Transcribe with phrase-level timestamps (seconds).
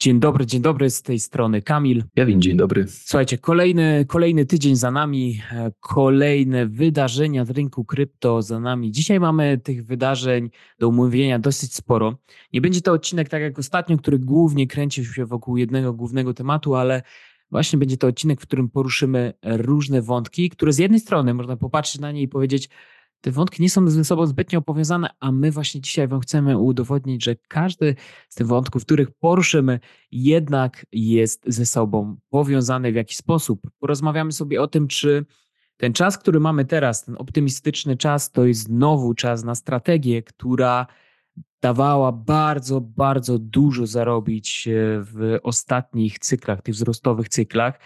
[0.00, 2.04] Dzień dobry, dzień dobry, z tej strony Kamil.
[2.16, 2.86] Kevin, dzień dobry.
[2.88, 8.92] Słuchajcie, kolejny, kolejny tydzień za nami, e, kolejne wydarzenia z rynku krypto za nami.
[8.92, 12.18] Dzisiaj mamy tych wydarzeń do omówienia dosyć sporo.
[12.52, 16.74] Nie będzie to odcinek tak jak ostatnio, który głównie kręcił się wokół jednego głównego tematu,
[16.74, 17.02] ale
[17.50, 22.00] właśnie będzie to odcinek, w którym poruszymy różne wątki, które z jednej strony można popatrzeć
[22.00, 22.68] na nie i powiedzieć,
[23.20, 27.24] te wątki nie są ze sobą zbytnio powiązane, a my właśnie dzisiaj Wam chcemy udowodnić,
[27.24, 27.94] że każdy
[28.28, 29.80] z tych wątków, których poruszymy,
[30.12, 33.60] jednak jest ze sobą powiązany w jakiś sposób.
[33.78, 35.26] Porozmawiamy sobie o tym, czy
[35.76, 40.86] ten czas, który mamy teraz, ten optymistyczny czas, to jest znowu czas na strategię, która
[41.60, 47.80] dawała bardzo, bardzo dużo zarobić e, w ostatnich cyklach, tych wzrostowych cyklach.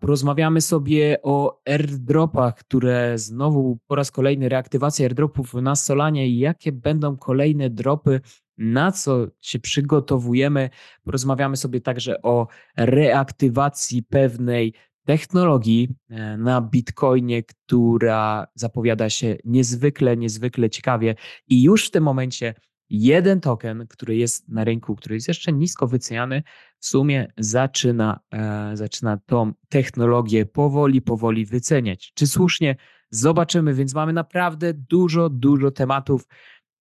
[0.00, 6.28] Porozmawiamy sobie o airdropach, które znowu po raz kolejny reaktywacja airdropów na Solanie.
[6.28, 8.20] I jakie będą kolejne dropy,
[8.58, 10.70] na co się przygotowujemy.
[11.04, 12.46] Porozmawiamy sobie także o
[12.76, 14.74] reaktywacji pewnej
[15.04, 21.14] technologii e, na Bitcoinie, która zapowiada się niezwykle, niezwykle ciekawie.
[21.48, 22.54] I już w tym momencie
[22.90, 26.42] jeden token, który jest na rynku, który jest jeszcze nisko wyceniany,
[26.78, 32.12] w sumie zaczyna, e, zaczyna tą technologię powoli, powoli wyceniać.
[32.14, 32.76] Czy słusznie?
[33.10, 36.26] Zobaczymy, więc mamy naprawdę dużo, dużo tematów.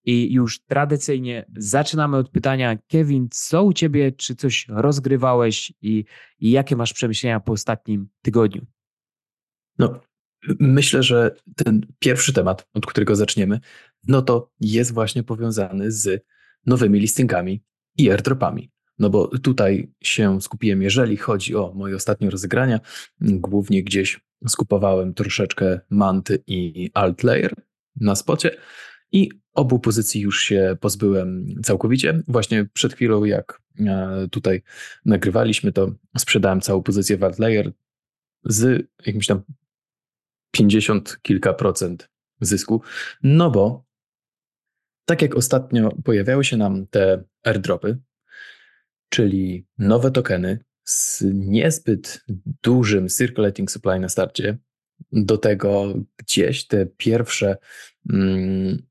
[0.05, 6.05] I już tradycyjnie zaczynamy od pytania, Kevin, co u ciebie, czy coś rozgrywałeś i,
[6.39, 8.65] i jakie masz przemyślenia po ostatnim tygodniu?
[9.79, 9.99] No,
[10.59, 13.59] myślę, że ten pierwszy temat, od którego zaczniemy,
[14.07, 16.25] no to jest właśnie powiązany z
[16.65, 17.63] nowymi listingami
[17.97, 18.71] i airdropami.
[18.99, 22.79] No bo tutaj się skupiłem, jeżeli chodzi o moje ostatnie rozegrania,
[23.21, 27.53] głównie gdzieś skupowałem troszeczkę Manty i Altlayer
[27.95, 28.57] na spocie
[29.11, 32.23] i obu pozycji już się pozbyłem całkowicie.
[32.27, 34.61] Właśnie przed chwilą, jak e, tutaj
[35.05, 37.71] nagrywaliśmy, to sprzedałem całą pozycję w Altlayer
[38.45, 39.41] z jakimś tam
[40.53, 42.09] 50 kilka procent
[42.41, 42.81] zysku,
[43.23, 43.85] no bo
[45.05, 47.97] tak jak ostatnio pojawiały się nam te airdropy,
[49.09, 52.25] czyli nowe tokeny z niezbyt
[52.63, 54.57] dużym circulating supply na starcie,
[55.11, 57.57] do tego gdzieś te pierwsze
[58.09, 58.83] um,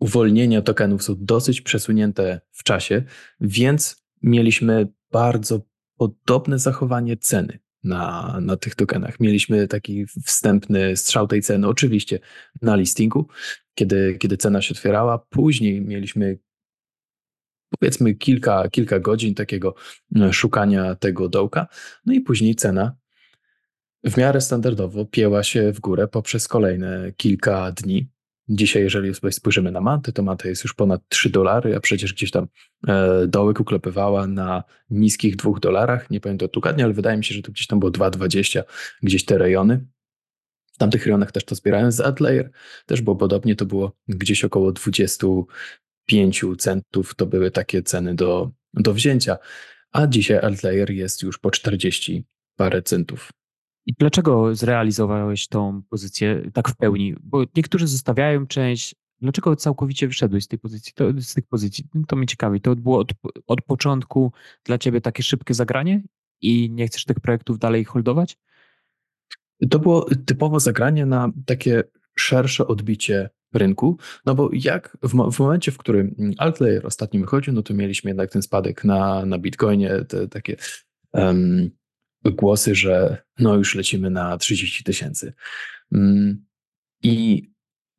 [0.00, 3.02] uwolnienia tokenów są dosyć przesunięte w czasie,
[3.40, 5.60] więc mieliśmy bardzo
[5.96, 9.20] podobne zachowanie ceny na, na tych tokenach.
[9.20, 12.18] Mieliśmy taki wstępny strzał tej ceny, oczywiście
[12.62, 13.28] na listingu,
[13.74, 15.18] kiedy, kiedy cena się otwierała.
[15.18, 16.38] Później mieliśmy
[17.78, 19.74] powiedzmy kilka, kilka godzin takiego
[20.16, 21.66] e, szukania tego dołka,
[22.06, 22.96] no i później cena
[24.04, 28.13] w miarę standardowo pieła się w górę poprzez kolejne kilka dni.
[28.48, 32.12] Dzisiaj, jeżeli sobie spojrzymy na manty, to manta jest już ponad 3 dolary, a przecież
[32.12, 32.46] gdzieś tam
[32.88, 36.10] e, dołek uklepywała na niskich 2 dolarach.
[36.10, 38.62] Nie pamiętam dokładnie, ale wydaje mi się, że to gdzieś tam było 2,20,
[39.02, 39.86] gdzieś te rejony.
[40.72, 42.50] W tamtych rejonach też to zbierałem z AdLayer,
[42.86, 48.94] też było podobnie, to było gdzieś około 25 centów, to były takie ceny do, do
[48.94, 49.38] wzięcia,
[49.92, 52.24] a dzisiaj AdLayer jest już po 40
[52.56, 53.30] parę centów.
[53.86, 57.14] I dlaczego zrealizowałeś tą pozycję tak w pełni?
[57.22, 58.94] Bo niektórzy zostawiają część.
[59.20, 60.92] Dlaczego całkowicie wyszedłeś z tej pozycji?
[60.94, 61.84] To, z tych pozycji?
[62.08, 62.60] To mnie ciekawi.
[62.60, 63.12] To było od,
[63.46, 64.32] od początku
[64.64, 66.02] dla ciebie takie szybkie zagranie
[66.40, 68.38] i nie chcesz tych projektów dalej holdować?
[69.70, 71.84] To było typowo zagranie na takie
[72.18, 77.62] szersze odbicie rynku, no bo jak w, w momencie, w którym Altlayer ostatnio wychodził, no
[77.62, 80.56] to mieliśmy jednak ten spadek na, na Bitcoinie, te takie
[81.12, 81.70] um,
[82.30, 85.32] głosy, że no już lecimy na 30 tysięcy.
[85.92, 86.44] Mm,
[87.02, 87.42] I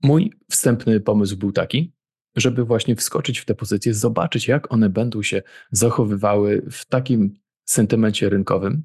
[0.04, 1.94] mój wstępny pomysł był taki,
[2.36, 5.42] żeby właśnie wskoczyć w te pozycje, zobaczyć, jak one będą się
[5.72, 7.34] zachowywały w takim
[7.66, 8.84] sentymencie rynkowym.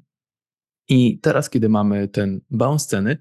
[0.89, 3.17] I teraz, kiedy mamy ten bounce ceny,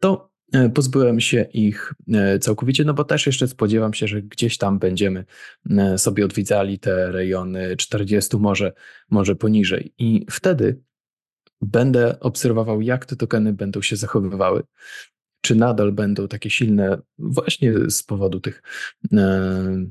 [0.00, 4.58] to e, pozbyłem się ich e, całkowicie, no bo też jeszcze spodziewam się, że gdzieś
[4.58, 5.24] tam będziemy
[5.70, 8.72] e, sobie odwiedzali te rejony 40, może,
[9.10, 9.94] może poniżej.
[9.98, 10.80] I wtedy
[11.60, 14.62] będę obserwował, jak te tokeny będą się zachowywały.
[15.40, 18.62] Czy nadal będą takie silne, właśnie z powodu tych,
[19.12, 19.86] e,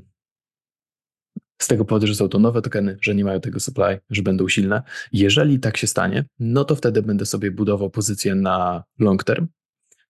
[1.58, 4.48] z tego powodu, że są to nowe tokeny, że nie mają tego supply, że będą
[4.48, 4.82] silne.
[5.12, 9.48] Jeżeli tak się stanie, no to wtedy będę sobie budował pozycję na long term.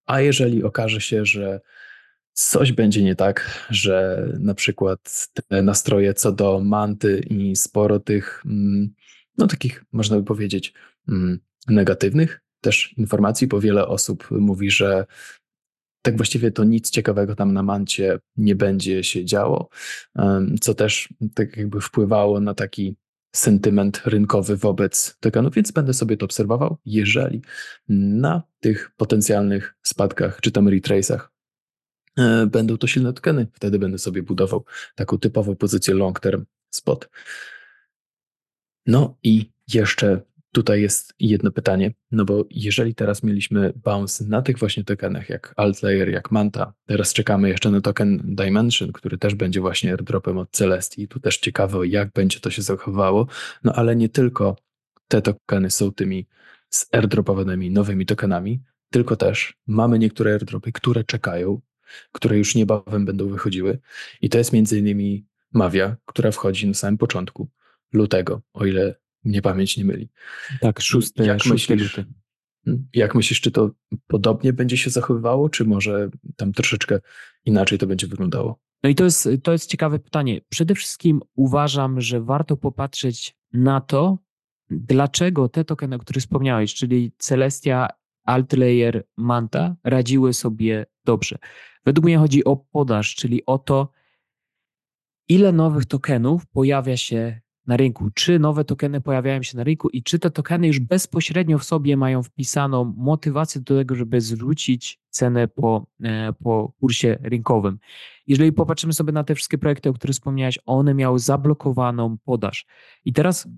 [0.07, 1.61] A jeżeli okaże się, że
[2.33, 8.43] coś będzie nie tak, że na przykład te nastroje co do manty i sporo tych,
[8.47, 8.95] mm,
[9.39, 10.75] no takich, można by powiedzieć,
[11.69, 15.07] negatywnych też informacji, bo wiele osób mówi, że
[16.03, 19.69] tak właściwie to nic ciekawego tam na mancie nie będzie się działo,
[20.61, 22.97] co też tak jakby wpływało na taki
[23.35, 26.79] sentyment rynkowy wobec tokenów, więc będę sobie to obserwował.
[26.85, 27.43] Jeżeli
[27.89, 31.21] na tych potencjalnych spadkach czy tam retrace'ach
[32.19, 34.65] e, będą to silne tokeny, wtedy będę sobie budował
[34.95, 37.09] taką typową pozycję long term spot.
[38.87, 40.21] No i jeszcze
[40.55, 45.55] tutaj jest jedno pytanie, no bo jeżeli teraz mieliśmy bounce na tych właśnie tokenach jak
[45.57, 50.51] Altlayer, jak Manta, teraz czekamy jeszcze na token Dimension, który też będzie właśnie airdropem od
[50.51, 51.09] Celestii.
[51.09, 53.27] Tu też ciekawe, jak będzie to się zachowało,
[53.65, 54.57] no ale nie tylko
[55.09, 56.27] te tokeny są tymi
[56.93, 58.61] airdropowanymi nowymi tokenami,
[58.91, 61.61] tylko też mamy niektóre airdropy, które czekają,
[62.13, 63.79] które już niebawem będą wychodziły
[64.21, 67.49] i to jest między innymi Mavia, która wchodzi na samym początku
[67.93, 70.09] lutego, o ile mnie pamięć nie myli.
[70.61, 72.13] Tak, szósty, jak szósty myślisz, luty.
[72.95, 73.71] Jak myślisz, czy to
[74.07, 77.01] podobnie będzie się zachowywało, czy może tam troszeczkę
[77.45, 78.61] inaczej to będzie wyglądało?
[78.83, 80.41] No i to jest, to jest ciekawe pytanie.
[80.49, 84.19] Przede wszystkim uważam, że warto popatrzeć na to,
[84.71, 87.89] dlaczego te tokeny, o których wspomniałeś, czyli Celestia,
[88.25, 91.39] Altlayer, Manta, radziły sobie dobrze.
[91.85, 93.89] Według mnie chodzi o podaż, czyli o to,
[95.29, 100.03] ile nowych tokenów pojawia się na rynku, czy nowe tokeny pojawiają się na rynku i
[100.03, 105.49] czy te tokeny już bezpośrednio w sobie mają wpisaną motywację do tego, żeby zwrócić cenę
[105.49, 107.79] po, e, po kursie rynkowym.
[108.27, 112.67] Jeżeli popatrzymy sobie na te wszystkie projekty, o których wspomniałeś, one miały zablokowaną podaż.
[113.05, 113.49] I teraz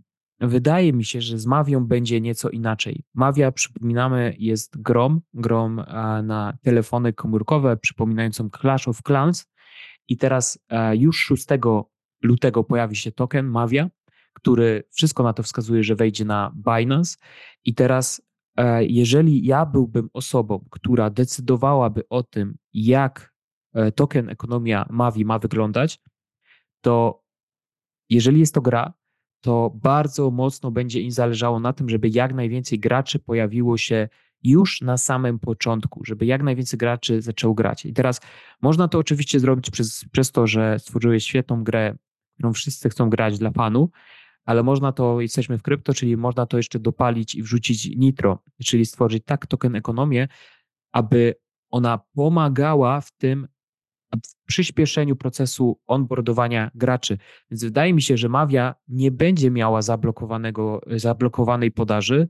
[0.40, 3.04] wydaje mi się, że z Mavią będzie nieco inaczej.
[3.14, 5.84] Mavia, przypominamy, jest grom, grom
[6.22, 9.46] na telefony komórkowe przypominającą Clash of Clans
[10.08, 11.46] i teraz e, już 6
[12.22, 13.90] lutego pojawi się token Mavia,
[14.32, 17.16] który wszystko na to wskazuje, że wejdzie na Binance.
[17.64, 18.22] I teraz,
[18.56, 23.34] e, jeżeli ja byłbym osobą, która decydowałaby o tym, jak
[23.74, 26.00] e, token ekonomia Mavi ma wyglądać,
[26.80, 27.22] to
[28.10, 28.92] jeżeli jest to gra,
[29.40, 34.08] to bardzo mocno będzie im zależało na tym, żeby jak najwięcej graczy pojawiło się
[34.42, 37.86] już na samym początku, żeby jak najwięcej graczy zaczęło grać.
[37.86, 38.20] I teraz
[38.62, 41.96] można to oczywiście zrobić przez, przez to, że stworzyłeś świetną grę,
[42.34, 43.90] którą wszyscy chcą grać dla panu,
[44.44, 48.86] ale można to, jesteśmy w krypto, czyli można to jeszcze dopalić i wrzucić nitro, czyli
[48.86, 50.28] stworzyć tak token ekonomię,
[50.92, 51.34] aby
[51.70, 53.48] ona pomagała w tym
[54.26, 57.18] w przyspieszeniu procesu onboardowania graczy.
[57.50, 62.28] Więc wydaje mi się, że Mavia nie będzie miała zablokowanego, zablokowanej podaży.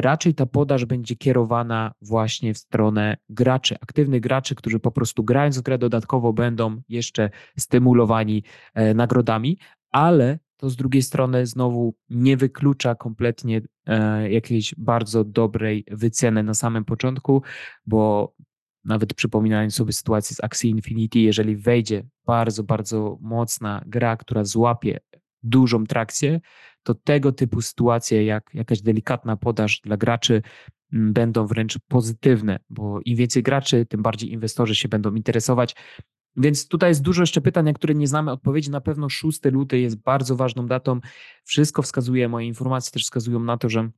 [0.00, 5.58] Raczej ta podaż będzie kierowana właśnie w stronę graczy, aktywnych graczy, którzy po prostu grając
[5.58, 8.42] w grę dodatkowo będą jeszcze stymulowani
[8.74, 9.58] e, nagrodami,
[9.90, 16.54] ale to z drugiej strony znowu nie wyklucza kompletnie e, jakiejś bardzo dobrej wyceny na
[16.54, 17.42] samym początku,
[17.86, 18.34] bo
[18.84, 25.00] nawet przypominając sobie sytuację z Axie Infinity, jeżeli wejdzie bardzo, bardzo mocna gra, która złapie
[25.42, 26.40] dużą trakcję,
[26.82, 30.42] to tego typu sytuacje, jak jakaś delikatna podaż dla graczy,
[30.92, 35.76] mm, będą wręcz pozytywne, bo im więcej graczy, tym bardziej inwestorzy się będą interesować.
[36.36, 38.70] Więc tutaj jest dużo jeszcze pytań, na które nie znamy odpowiedzi.
[38.70, 41.00] Na pewno 6 luty jest bardzo ważną datą.
[41.44, 43.90] Wszystko wskazuje, moje informacje też wskazują na to, że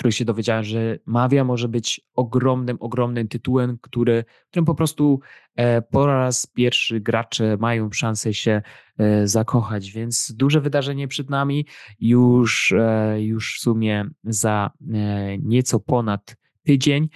[0.00, 5.20] których się dowiedziałem, że Mavia może być ogromnym, ogromnym tytułem, który, którym po prostu
[5.56, 8.62] e, po raz pierwszy gracze mają szansę się
[8.98, 11.66] e, zakochać, więc duże wydarzenie przed nami.
[11.98, 14.70] Już, e, już w sumie za
[15.38, 17.08] nieco ponad tydzień,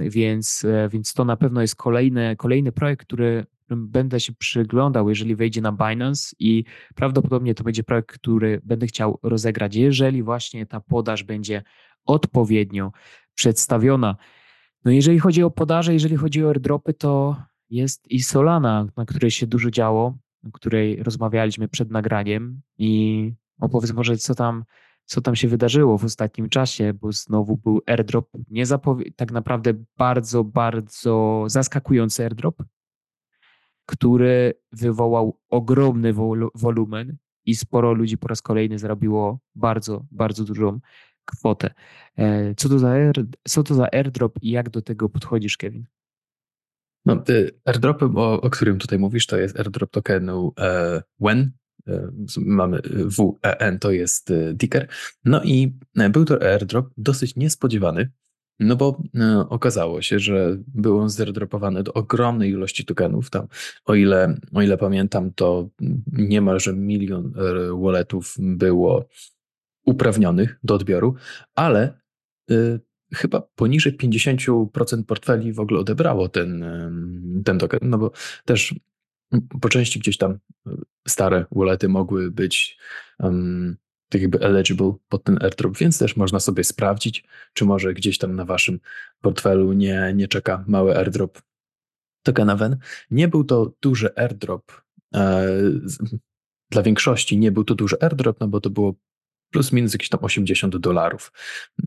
[0.00, 5.60] więc, więc to na pewno jest kolejny, kolejny projekt, który będę się przyglądał, jeżeli wejdzie
[5.60, 11.24] na Binance i prawdopodobnie to będzie projekt, który będę chciał rozegrać, jeżeli właśnie ta podaż
[11.24, 11.62] będzie
[12.06, 12.92] odpowiednio
[13.34, 14.16] przedstawiona.
[14.84, 17.36] No jeżeli chodzi o podaże, jeżeli chodzi o airdropy, to
[17.70, 23.92] jest i Solana, na której się dużo działo, o której rozmawialiśmy przed nagraniem i opowiedz
[23.92, 24.64] może, co tam,
[25.04, 28.64] co tam się wydarzyło w ostatnim czasie, bo znowu był airdrop, nie
[29.16, 32.62] tak naprawdę bardzo, bardzo zaskakujący airdrop,
[33.86, 40.80] który wywołał ogromny wol wolumen i sporo ludzi po raz kolejny zrobiło bardzo, bardzo dużą
[41.26, 41.70] kwotę.
[42.18, 43.14] E, co to za, air,
[43.48, 45.86] co to za airdrop i jak do tego podchodzisz, Kevin?
[47.06, 47.22] No,
[47.64, 51.50] airdropem, o, o którym tutaj mówisz, to jest airdrop tokenu e, WEN.
[51.88, 52.80] E, mamy
[53.18, 54.88] WEN, to jest e, ticker.
[55.24, 58.10] No i e, był to airdrop dosyć niespodziewany,
[58.60, 63.30] no bo e, okazało się, że był on zairdropowany do ogromnej ilości tokenów.
[63.30, 63.46] Tam,
[63.84, 65.68] o, ile, o ile pamiętam, to
[66.12, 67.32] niemalże milion
[67.82, 69.08] walletów było
[69.86, 71.14] uprawnionych do odbioru,
[71.54, 72.00] ale
[72.50, 72.80] y,
[73.14, 76.64] chyba poniżej 50% portfeli w ogóle odebrało ten,
[77.44, 78.12] ten token, no bo
[78.44, 78.74] też
[79.60, 80.38] po części gdzieś tam
[81.08, 82.78] stare wallety mogły być
[83.18, 83.76] um,
[84.08, 88.36] tak jakby eligible pod ten airdrop, więc też można sobie sprawdzić, czy może gdzieś tam
[88.36, 88.80] na waszym
[89.20, 91.42] portfelu nie, nie czeka mały airdrop
[92.22, 92.76] tokena WEN.
[93.10, 94.82] Nie był to duży airdrop
[95.14, 95.48] e,
[96.70, 98.94] dla większości, nie był to duży airdrop, no bo to było
[99.50, 101.32] plus minus jakieś tam 80 dolarów.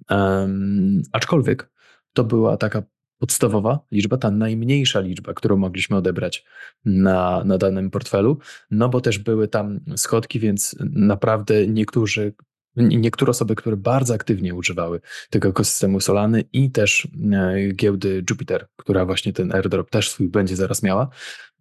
[0.09, 1.71] Um, aczkolwiek
[2.13, 2.83] to była taka
[3.19, 6.45] podstawowa liczba, ta najmniejsza liczba, którą mogliśmy odebrać
[6.85, 8.37] na, na danym portfelu,
[8.71, 12.33] no bo też były tam schodki, więc naprawdę niektórzy
[12.75, 19.05] niektóre osoby, które bardzo aktywnie używały tego ekosystemu Solany i też e, giełdy Jupiter, która
[19.05, 21.09] właśnie ten airdrop też swój będzie zaraz miała,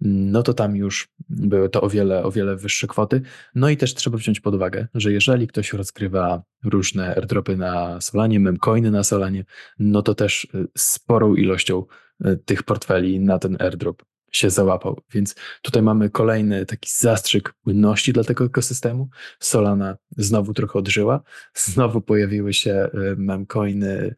[0.01, 3.23] no to tam już były to o wiele, o wiele wyższe kwoty.
[3.55, 8.41] No i też trzeba wziąć pod uwagę, że jeżeli ktoś rozgrywa różne airdropy na Solanie,
[8.41, 9.45] memcoiny na Solanie,
[9.79, 11.85] no to też e, sporą ilością
[12.25, 15.01] e, tych portfeli na ten airdrop się załapał.
[15.15, 19.09] Więc tutaj mamy kolejny taki zastrzyk płynności dla tego ekosystemu.
[19.41, 21.23] Solana znowu trochę odżyła.
[21.55, 24.15] Znowu pojawiły się y, memcoiny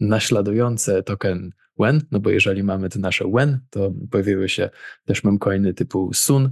[0.00, 4.70] naśladujące token WEN, no bo jeżeli mamy te nasze WEN, to pojawiły się
[5.04, 6.50] też memcoiny typu SUN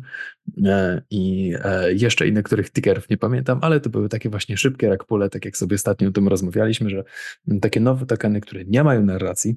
[0.65, 4.89] e, i e, jeszcze inne, których tickerów nie pamiętam, ale to były takie właśnie szybkie
[4.89, 7.05] rakpule, tak jak sobie ostatnio o tym rozmawialiśmy, że
[7.61, 9.57] takie nowe tokeny, które nie mają narracji,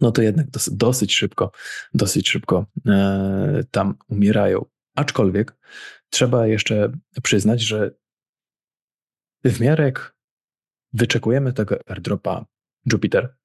[0.00, 1.52] no to jednak dos dosyć szybko,
[1.94, 4.64] dosyć szybko e, tam umierają.
[4.94, 5.56] Aczkolwiek
[6.10, 7.90] trzeba jeszcze przyznać, że
[9.44, 10.16] w miarę jak
[10.92, 12.46] wyczekujemy tego airdropa
[12.92, 13.36] Jupiter,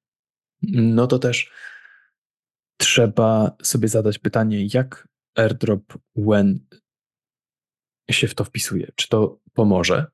[0.72, 1.50] no to też
[2.76, 6.60] trzeba sobie zadać pytanie, jak airdrop when
[8.10, 8.92] się w to wpisuje.
[8.94, 10.06] Czy to pomoże?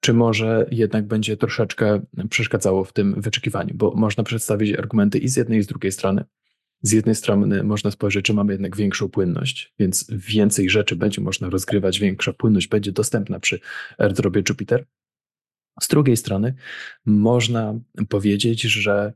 [0.00, 5.36] Czy może jednak będzie troszeczkę przeszkadzało w tym wyczekiwaniu, bo można przedstawić argumenty i z
[5.36, 6.24] jednej i z drugiej strony.
[6.82, 11.50] Z jednej strony można spojrzeć, czy mamy jednak większą płynność, więc więcej rzeczy będzie można
[11.50, 13.60] rozgrywać, większa płynność będzie dostępna przy
[13.98, 14.86] airdropie Jupiter.
[15.80, 16.54] Z drugiej strony
[17.06, 17.74] można
[18.08, 19.12] powiedzieć, że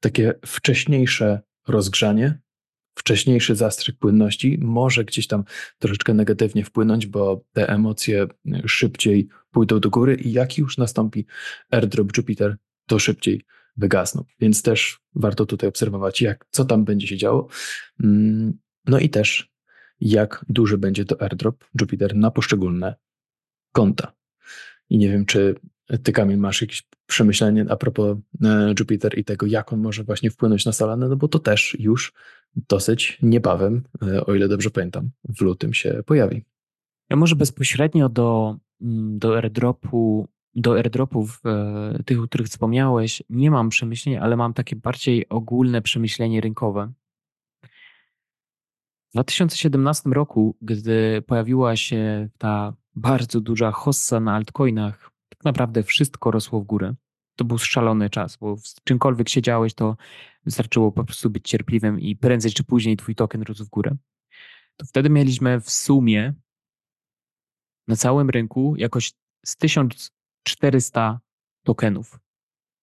[0.00, 2.40] takie wcześniejsze rozgrzanie
[2.98, 5.44] wcześniejszy zastrzyk płynności może gdzieś tam
[5.78, 8.26] troszeczkę negatywnie wpłynąć, bo te emocje
[8.66, 11.26] szybciej pójdą do góry i jak już nastąpi
[11.70, 13.44] airdrop Jupiter, to szybciej
[13.76, 14.24] wygasną.
[14.40, 17.48] Więc też warto tutaj obserwować, jak, co tam będzie się działo.
[18.04, 19.50] Mm, no i też,
[20.00, 22.94] jak duży będzie to airdrop Jupiter na poszczególne
[23.72, 24.12] konta.
[24.90, 25.54] I nie wiem, czy
[26.02, 30.30] ty, Kamil, masz jakieś przemyślenie a propos e, Jupiter i tego, jak on może właśnie
[30.30, 32.12] wpłynąć na Solanę, no bo to też już
[32.68, 36.44] dosyć niebawem, e, o ile dobrze pamiętam, w lutym się pojawi.
[37.10, 43.50] Ja może bezpośrednio do, mm, do airdropu, do airdropów e, tych, o których wspomniałeś, nie
[43.50, 46.92] mam przemyśleń, ale mam takie bardziej ogólne przemyślenie rynkowe.
[49.08, 56.30] W 2017 roku, gdy pojawiła się ta bardzo duża hossa na altcoinach, tak naprawdę wszystko
[56.30, 56.94] rosło w górę.
[57.36, 59.96] To był szalony czas, bo czymkolwiek siedziałeś, to
[60.48, 63.96] wystarczyło po prostu być cierpliwym i prędzej czy później twój token rósł w górę.
[64.76, 66.34] To wtedy mieliśmy w sumie
[67.88, 69.12] na całym rynku jakoś
[69.44, 71.20] z 1400
[71.62, 72.18] tokenów.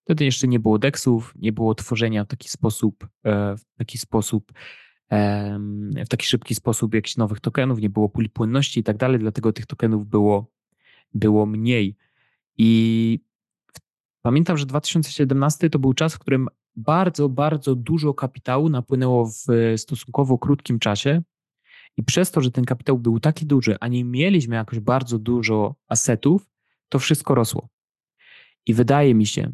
[0.03, 4.51] Wtedy jeszcze nie było deksów, nie było tworzenia w taki sposób, e, w taki sposób,
[6.05, 9.53] w taki szybki sposób jakichś nowych tokenów, nie było puli płynności i tak dalej, dlatego
[9.53, 10.51] tych tokenów było,
[11.13, 11.95] było mniej.
[12.57, 13.19] I
[14.22, 19.46] pamiętam, że 2017 to był czas, w którym bardzo, bardzo dużo kapitału napłynęło w
[19.77, 21.22] stosunkowo krótkim czasie.
[21.98, 25.75] I przez to, że ten kapitał był taki duży, a nie mieliśmy jakoś bardzo dużo
[25.88, 26.50] asetów,
[26.89, 27.70] to wszystko rosło.
[28.65, 29.51] I wydaje mi się,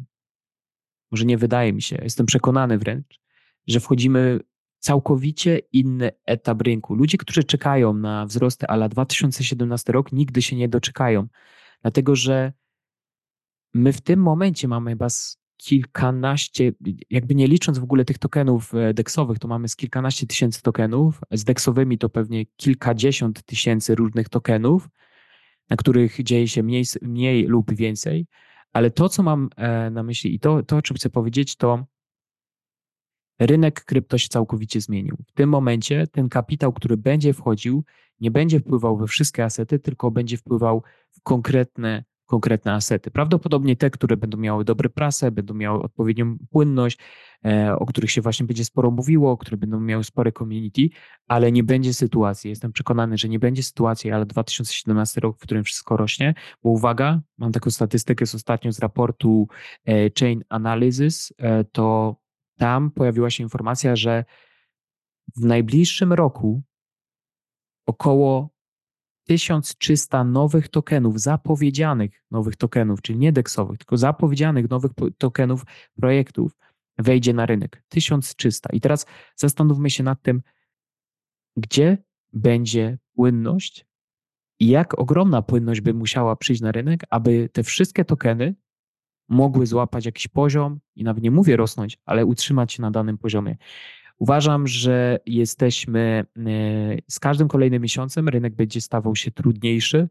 [1.10, 3.20] może nie wydaje mi się, jestem przekonany wręcz,
[3.66, 4.40] że wchodzimy
[4.78, 6.94] całkowicie inny etap rynku.
[6.94, 11.26] Ludzie, którzy czekają na wzrosty ala 2017 rok, nigdy się nie doczekają,
[11.82, 12.52] dlatego że
[13.74, 15.06] My w tym momencie mamy chyba
[15.64, 16.72] kilkanaście,
[17.10, 21.20] jakby nie licząc w ogóle tych tokenów e, deksowych, to mamy z kilkanaście tysięcy tokenów,
[21.30, 24.88] z deksowymi to pewnie kilkadziesiąt tysięcy różnych tokenów,
[25.70, 28.26] na których dzieje się mniej, mniej lub więcej,
[28.72, 31.86] ale to, co mam e, na myśli i to, to, o czym chcę powiedzieć, to
[33.38, 35.16] rynek krypto się całkowicie zmienił.
[35.26, 37.84] W tym momencie ten kapitał, który będzie wchodził,
[38.20, 43.10] nie będzie wpływał we wszystkie asety, tylko będzie wpływał w konkretne konkretne asety.
[43.10, 46.98] Prawdopodobnie te, które będą miały dobre prasę, będą miały odpowiednią płynność,
[47.44, 50.88] e, o których się właśnie będzie sporo mówiło, które będą miały spore community,
[51.28, 52.50] ale nie będzie sytuacji.
[52.50, 57.20] Jestem przekonany, że nie będzie sytuacji, ale 2017 rok, w którym wszystko rośnie, bo uwaga,
[57.38, 59.48] mam taką statystykę z ostatnio z raportu
[59.84, 62.16] e, Chain Analysis, e, to
[62.58, 64.24] tam pojawiła się informacja, że
[65.36, 66.62] w najbliższym roku
[67.86, 68.52] około
[69.24, 75.64] 1300 nowych tokenów, zapowiedzianych nowych tokenów, czyli nie deksowych, tylko zapowiedzianych nowych tokenów
[75.96, 76.56] projektów
[76.98, 77.82] wejdzie na rynek.
[77.88, 78.68] 1300.
[78.72, 80.42] I teraz zastanówmy się nad tym,
[81.56, 81.98] gdzie
[82.32, 83.86] będzie płynność
[84.60, 88.54] i jak ogromna płynność by musiała przyjść na rynek, aby te wszystkie tokeny
[89.28, 93.56] mogły złapać jakiś poziom i nawet nie mówię rosnąć, ale utrzymać się na danym poziomie.
[94.22, 96.42] Uważam, że jesteśmy e,
[97.08, 100.08] z każdym kolejnym miesiącem rynek będzie stawał się trudniejszy,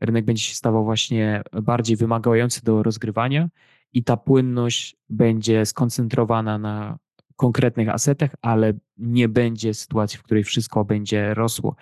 [0.00, 3.48] rynek będzie się stawał właśnie bardziej wymagający do rozgrywania
[3.92, 6.98] i ta płynność będzie skoncentrowana na
[7.36, 11.76] konkretnych asetach, ale nie będzie sytuacji, w której wszystko będzie rosło.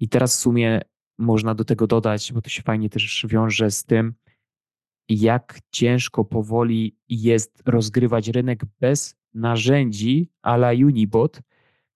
[0.00, 0.80] I teraz w sumie
[1.18, 4.14] można do tego dodać, bo to się fajnie też wiąże z tym,
[5.08, 11.40] jak ciężko powoli jest rozgrywać rynek bez narzędzi a la Unibot,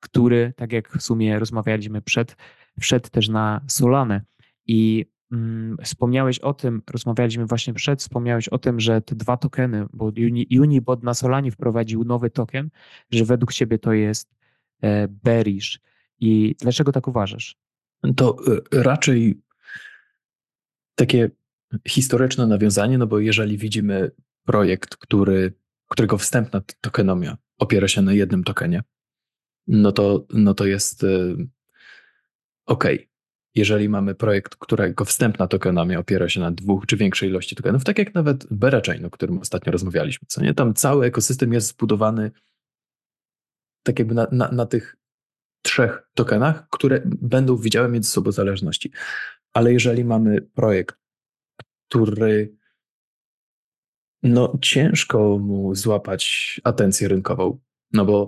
[0.01, 2.37] który, tak jak w sumie rozmawialiśmy przed,
[2.81, 4.23] wszedł też na Solanę.
[4.67, 9.87] I mm, wspomniałeś o tym, rozmawialiśmy właśnie przed, wspomniałeś o tym, że te dwa tokeny,
[9.93, 12.71] bo Uni, Unibot na Solanie wprowadził nowy token,
[13.11, 14.31] że według ciebie to jest
[14.83, 15.81] e, bearish.
[16.21, 17.57] I dlaczego tak uważasz?
[18.17, 18.37] To
[18.73, 19.41] e, raczej
[20.95, 21.31] takie
[21.89, 24.11] historyczne nawiązanie, no bo jeżeli widzimy
[24.45, 25.53] projekt, który,
[25.89, 28.83] którego wstępna tokenomia opiera się na jednym tokenie,
[29.67, 31.49] no to, no to jest yy,
[32.67, 32.85] ok.
[33.55, 37.99] Jeżeli mamy projekt, którego wstępna tokenomia opiera się na dwóch czy większej ilości tokenów, tak
[37.99, 40.55] jak nawet Berachain, o którym ostatnio rozmawialiśmy, co nie?
[40.55, 42.31] Tam cały ekosystem jest zbudowany
[43.85, 44.97] tak jakby na, na, na tych
[45.63, 48.93] trzech tokenach, które będą widziały między sobą zależności.
[49.53, 50.97] Ale jeżeli mamy projekt,
[51.89, 52.57] który
[54.25, 57.59] no ciężko mu złapać atencję rynkową,
[57.93, 58.27] no bo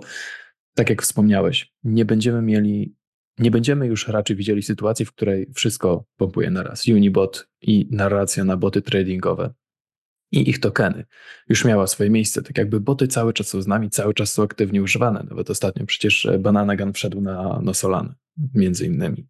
[0.73, 2.95] tak jak wspomniałeś, nie będziemy mieli,
[3.39, 6.87] nie będziemy już raczej widzieli sytuacji, w której wszystko pompuje naraz.
[6.87, 9.53] Unibot i narracja na boty tradingowe
[10.31, 11.05] i ich tokeny
[11.49, 12.41] już miała swoje miejsce.
[12.41, 15.25] Tak jakby boty cały czas są z nami, cały czas są aktywnie używane.
[15.29, 18.15] Nawet ostatnio przecież Bananagan wszedł na, na Solanę,
[18.53, 19.27] między innymi.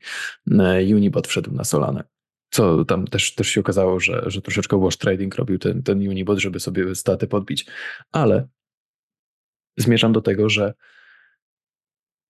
[0.96, 2.04] Unibot wszedł na Solanę.
[2.50, 6.40] Co tam też, też się okazało, że, że troszeczkę wash trading robił ten, ten Unibot,
[6.40, 7.66] żeby sobie staty podbić.
[8.12, 8.48] Ale
[9.78, 10.74] zmierzam do tego, że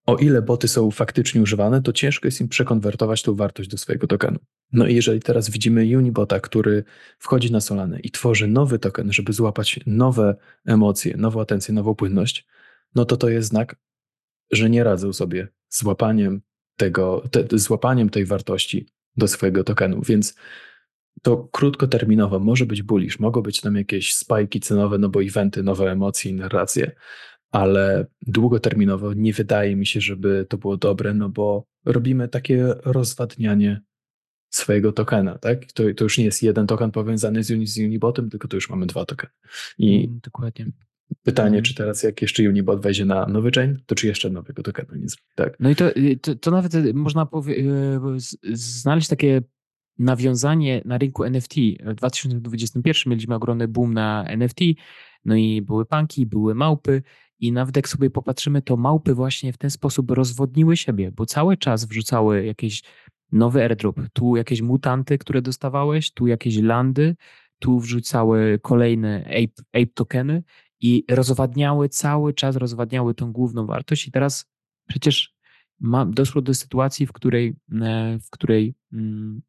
[0.06, 4.08] o ile boty są faktycznie używane, to ciężko jest im przekonwertować tą wartość do swojego
[4.08, 4.40] tokenu.
[4.72, 6.84] No i jeżeli teraz widzimy Unibota, który
[7.20, 12.48] wchodzi na Solanę i tworzy nowy token, żeby złapać nowe emocje, nową atencję, nową płynność,
[12.96, 13.76] no to to jest znak,
[14.52, 16.42] że nie radzą sobie z łapaniem
[16.78, 20.36] tego, te, z łapaniem tej wartości do swojego tokenu, więc
[21.22, 25.92] to krótkoterminowo może być bullish, mogą być tam jakieś spajki cenowe, no bo eventy, nowe
[25.92, 26.92] emocje i narracje,
[27.52, 33.82] ale długoterminowo nie wydaje mi się, żeby to było dobre, no bo robimy takie rozwadnianie
[34.50, 35.72] swojego tokena, tak?
[35.72, 38.70] To, to już nie jest jeden token powiązany z, Uni, z Unibotem, tylko to już
[38.70, 39.34] mamy dwa tokeny.
[39.78, 40.66] I mm, Dokładnie.
[41.24, 41.64] Pytanie, mm.
[41.64, 45.10] czy teraz jak jeszcze Unibot wejdzie na nowy chain, to czy jeszcze nowego tokenu nie
[45.10, 45.60] zrobi, tak?
[45.60, 48.00] No i to, y, to, to nawet y, można powie, y,
[48.54, 49.42] znaleźć takie
[50.00, 51.56] nawiązanie na rynku NFT.
[51.86, 54.60] W 2021 mieliśmy ogromny boom na NFT,
[55.26, 57.02] no i były panki, były małpy
[57.40, 61.58] i nawet jak sobie popatrzymy, to małpy właśnie w ten sposób rozwodniły siebie, bo cały
[61.58, 62.84] czas wrzucały jakieś
[63.32, 67.16] nowy airdrop, tu jakieś mutanty, które dostawałeś, tu jakieś landy,
[67.60, 70.44] tu wrzucały kolejne ape, ape tokeny
[70.82, 74.46] i rozwadniały cały czas, rozwadniały tą główną wartość i teraz
[74.88, 75.36] przecież
[75.80, 79.42] ma, doszło do sytuacji, w której, e, w której mm,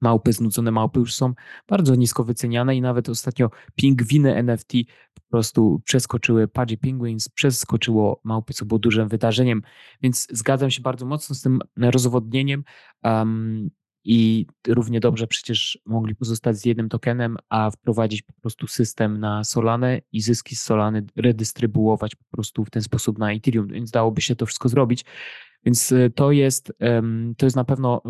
[0.00, 1.34] małpy, znudzone małpy już są
[1.68, 4.72] bardzo nisko wyceniane i nawet ostatnio pingwiny NFT
[5.14, 9.62] po prostu przeskoczyły, Pudgy Penguins przeskoczyło małpy, co było dużym wydarzeniem,
[10.02, 12.64] więc zgadzam się bardzo mocno z tym rozwodnieniem
[13.02, 13.70] um,
[14.04, 19.44] i równie dobrze przecież mogli pozostać z jednym tokenem, a wprowadzić po prostu system na
[19.44, 24.20] Solanę i zyski z Solany redystrybuować po prostu w ten sposób na Ethereum, więc dałoby
[24.20, 25.04] się to wszystko zrobić.
[25.64, 26.72] Więc y, to jest,
[27.36, 28.02] to jest na pewno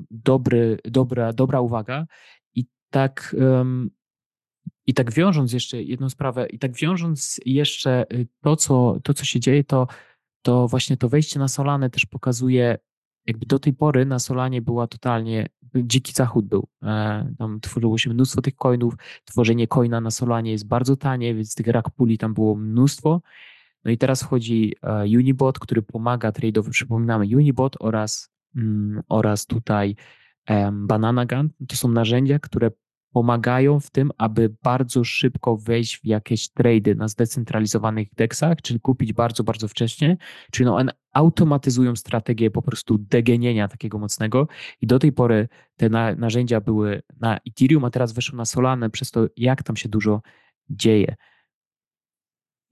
[0.00, 2.06] y, dobry, dobra, dobra uwaga.
[2.54, 3.36] I tak,
[4.86, 9.24] I tak wiążąc jeszcze jedną sprawę, i tak wiążąc jeszcze y, to, co, to, co
[9.24, 9.86] się dzieje, to,
[10.42, 12.78] to właśnie to wejście na Solanę też pokazuje,
[13.30, 16.68] jakby do tej pory na Solanie była totalnie, dziki zachód był.
[16.82, 21.54] E, tam tworzyło się mnóstwo tych coinów, tworzenie coina na Solanie jest bardzo tanie, więc
[21.54, 23.20] tych rack puli tam było mnóstwo.
[23.84, 26.70] No i teraz wchodzi e, Unibot, który pomaga trade'owi.
[26.70, 29.96] Przypominamy, Unibot oraz, mm, oraz tutaj
[30.48, 31.50] um, Banana Gun.
[31.68, 32.70] To są narzędzia, które
[33.12, 39.12] pomagają w tym, aby bardzo szybko wejść w jakieś trady na zdecentralizowanych deksach, czyli kupić
[39.12, 40.16] bardzo, bardzo wcześnie,
[40.52, 44.48] czyli no, one automatyzują strategię po prostu degenienia takiego mocnego
[44.80, 48.90] i do tej pory te na, narzędzia były na Ethereum, a teraz weszły na Solana
[48.90, 50.22] przez to, jak tam się dużo
[50.70, 51.14] dzieje.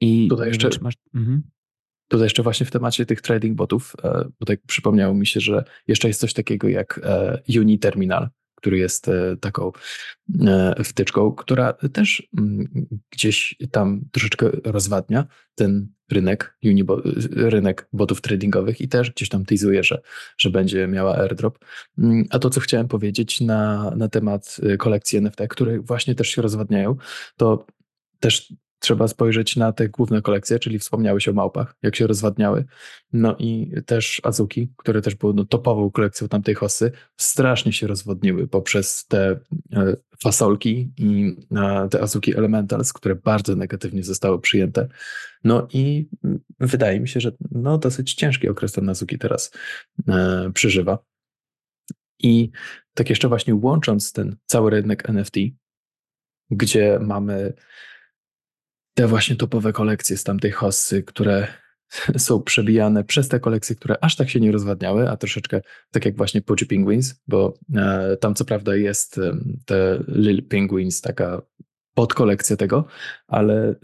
[0.00, 0.94] I tutaj jeszcze, masz...
[1.14, 1.42] mhm.
[2.08, 5.64] Tutaj jeszcze właśnie w temacie tych trading botów, e, bo tak przypomniało mi się, że
[5.86, 9.72] jeszcze jest coś takiego jak e, Uni Terminal, który jest e, taką
[10.84, 18.88] wtyczką, która też mm, gdzieś tam troszeczkę rozwadnia ten rynek, Unibo, rynek botów tradingowych i
[18.88, 20.00] też gdzieś tam teasuje, że,
[20.38, 21.58] że będzie miała airdrop.
[21.98, 26.42] Mm, a to, co chciałem powiedzieć na, na temat kolekcji NFT, które właśnie też się
[26.42, 26.96] rozwadniają,
[27.36, 27.66] to
[28.20, 32.64] też trzeba spojrzeć na te główne kolekcje, czyli wspomniałeś o małpach, jak się rozwadniały.
[33.12, 38.48] No i też Azuki, które też były no, topową kolekcją tamtej hossy, strasznie się rozwodniły
[38.48, 39.40] poprzez te
[39.72, 44.88] e, fasolki i e, te Azuki Elementals, które bardzo negatywnie zostały przyjęte.
[45.44, 46.08] No i
[46.60, 49.52] wydaje mi się, że no, dosyć ciężki okres ten Azuki teraz
[50.08, 50.98] e, przeżywa.
[52.18, 52.50] I
[52.94, 55.34] tak jeszcze właśnie łącząc ten cały rynek NFT,
[56.50, 57.52] gdzie mamy
[58.98, 61.46] te właśnie topowe kolekcje z tamtej hossy, które
[62.16, 66.16] są przebijane przez te kolekcje, które aż tak się nie rozwadniały, a troszeczkę tak jak
[66.16, 71.42] właśnie Pudgy Penguins, bo e, tam co prawda jest e, te Lil Penguins, taka
[71.94, 72.84] podkolekcja tego,
[73.26, 73.74] ale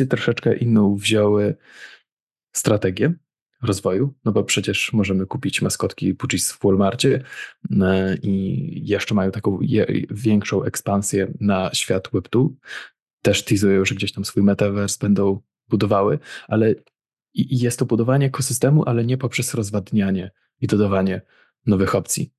[0.00, 1.56] e, troszeczkę inną wzięły
[2.52, 3.14] strategię
[3.62, 7.22] rozwoju, no bo przecież możemy kupić maskotki Pudgis w Walmartie
[7.80, 12.48] e, i jeszcze mają taką je, większą ekspansję na świat Web2,
[13.22, 16.74] też teasują, że gdzieś tam swój metaverse będą budowały, ale
[17.34, 20.30] jest to budowanie ekosystemu, ale nie poprzez rozwadnianie
[20.60, 21.22] i dodawanie
[21.66, 22.32] nowych opcji.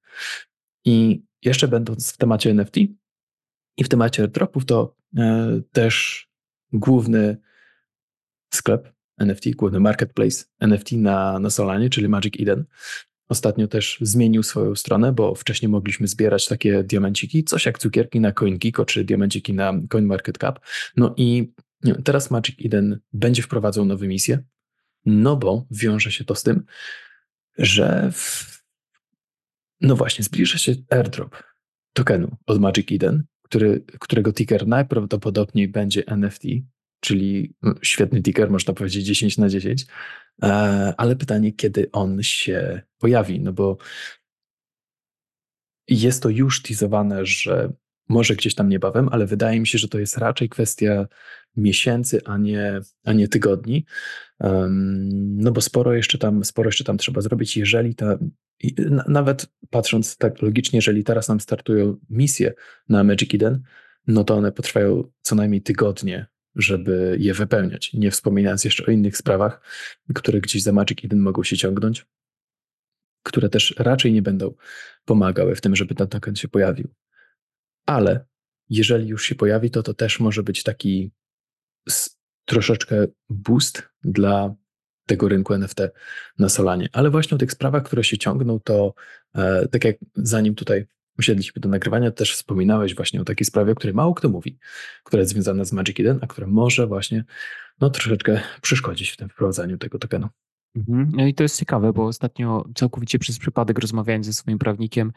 [0.86, 2.78] I jeszcze będąc w temacie NFT
[3.78, 6.28] i w temacie airdropów, to e, też
[6.74, 7.38] główny
[8.54, 12.65] sklep NFT, główny marketplace NFT na, na Solanie, czyli Magic Eden,
[13.32, 18.32] Ostatnio też zmienił swoją stronę, bo wcześniej mogliśmy zbierać takie diamenciki, coś jak cukierki na
[18.32, 20.60] CoinGeeko czy diamenciki na CoinMarketCap.
[20.98, 21.54] No i
[22.04, 24.44] teraz Magic Eden będzie wprowadzał nowe misje,
[25.06, 26.65] no bo wiąże się to z tym,
[27.58, 28.46] że w...
[29.82, 31.44] no właśnie zbliża się airdrop
[31.94, 36.44] tokenu od Magic Eden, który, którego ticker najprawdopodobniej będzie NFT,
[37.02, 39.86] czyli no, świetny ticker, można powiedzieć 10 na 10,
[40.44, 40.48] e,
[40.98, 43.78] ale pytanie, kiedy on się pojawi, no bo
[45.88, 47.74] jest to już teasowane, że
[48.10, 51.08] może gdzieś tam niebawem, ale wydaje mi się, że to jest raczej kwestia
[51.56, 53.86] miesięcy, a nie, a nie tygodni.
[55.14, 58.18] no bo sporo jeszcze tam, sporo jeszcze tam trzeba zrobić, jeżeli ta,
[59.08, 62.54] nawet patrząc tak logicznie, jeżeli teraz nam startują misje
[62.90, 63.62] na Magic Eden,
[64.08, 67.94] no to one potrwają co najmniej tygodnie, żeby je wypełniać.
[67.94, 69.62] Nie wspominając jeszcze o innych sprawach,
[70.16, 72.06] które gdzieś za Magic Eden mogą się ciągnąć,
[73.24, 74.54] które też raczej nie będą
[75.06, 76.88] pomagały w tym, żeby ten token się pojawił.
[77.86, 78.26] Ale
[78.70, 81.12] jeżeli już się pojawi, to to też może być taki
[82.46, 84.56] troszeczkę boost dla
[85.06, 85.80] tego rynku NFT
[86.40, 86.90] na Solanie.
[86.94, 88.94] Ale właśnie o tych sprawach, które się ciągną, to
[89.36, 90.86] e, tak jak zanim tutaj
[91.22, 94.58] usiedliśmy do nagrywania, też wspominałeś właśnie o takiej sprawie, o której mało kto mówi,
[95.04, 97.26] która jest związana z Magic Eden, a która może właśnie
[97.82, 100.28] no, troszeczkę przeszkodzić w tym wprowadzaniu tego tokenu.
[100.76, 101.12] Mhm.
[101.14, 105.12] No i to jest ciekawe, bo ostatnio całkowicie przez przypadek rozmawiałem ze swoim prawnikiem,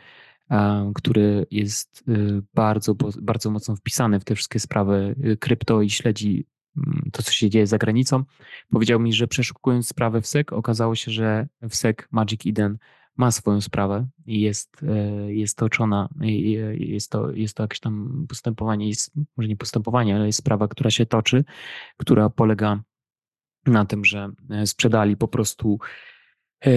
[0.95, 6.47] który jest y, bardzo, bardzo mocno wpisany w te wszystkie sprawy y, krypto i śledzi
[6.77, 8.25] mm, to, co się dzieje za granicą.
[8.71, 12.79] Powiedział mi, że przeszukując sprawę w SEC, okazało się, że w SEC Magic Eden
[13.17, 16.09] ma swoją sprawę i jest, e, jest toczona,
[16.75, 20.91] jest to, jest to jakieś tam postępowanie, jest, może nie postępowanie, ale jest sprawa, która
[20.91, 21.45] się toczy,
[21.97, 22.83] która polega
[23.67, 25.79] na tym, że e, sprzedali po prostu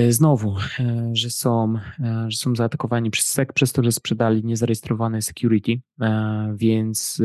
[0.10, 5.22] znowu, e, że są, e, że są zaatakowani przez SEC przez to, że sprzedali niezarejestrowane
[5.22, 5.82] security,
[6.56, 7.22] więc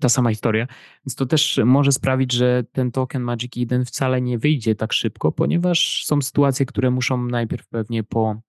[0.00, 0.66] ta sama historia.
[1.06, 5.32] Więc to też może sprawić, że ten token Magic Eden wcale nie wyjdzie tak szybko,
[5.32, 8.40] ponieważ są sytuacje, które muszą najpierw pewnie po,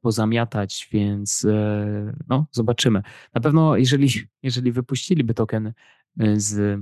[0.00, 1.46] pozamiatać, więc
[2.28, 3.02] no, zobaczymy.
[3.34, 4.08] Na pewno, jeżeli,
[4.42, 5.72] jeżeli wypuściliby token
[6.36, 6.80] z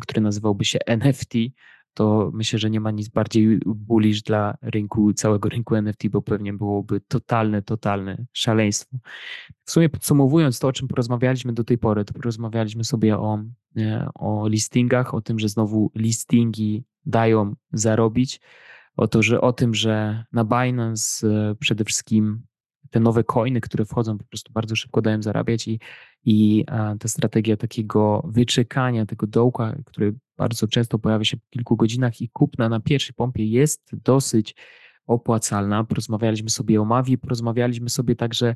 [0.00, 1.34] który nazywałby się NFT,
[1.96, 6.52] to myślę, że nie ma nic bardziej bullish dla rynku, całego rynku NFT, bo pewnie
[6.52, 8.98] byłoby totalne, totalne szaleństwo.
[9.64, 13.38] W sumie podsumowując to, o czym porozmawialiśmy do tej pory, to porozmawialiśmy sobie o,
[13.76, 18.40] e, o listingach, o tym, że znowu listingi dają zarobić,
[18.96, 22.42] o, to, że, o tym, że na Binance e, przede wszystkim
[22.96, 25.80] te nowe coiny, które wchodzą, po prostu bardzo szybko dają zarabiać i,
[26.24, 26.64] i
[27.00, 32.28] ta strategia takiego wyczekania tego dołka, który bardzo często pojawia się po kilku godzinach i
[32.28, 34.54] kupna na pierwszej pompie jest dosyć
[35.06, 35.84] opłacalna.
[35.84, 38.54] Porozmawialiśmy sobie o Mavi, porozmawialiśmy sobie także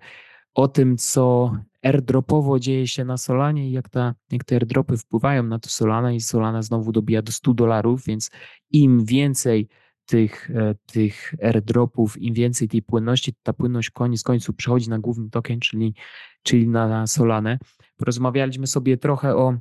[0.55, 5.43] o tym, co airdropowo dzieje się na Solanie i jak, ta, jak te airdropy wpływają
[5.43, 8.31] na to Solana i Solana znowu dobija do 100 dolarów, więc
[8.71, 9.69] im więcej
[10.11, 15.31] tych, e, tych airdropów, im więcej tej płynności, ta płynność koniec końców przechodzi na główny
[15.31, 15.95] token, czyli,
[16.43, 17.59] czyli na Solanę.
[17.97, 19.55] Porozmawialiśmy sobie trochę o,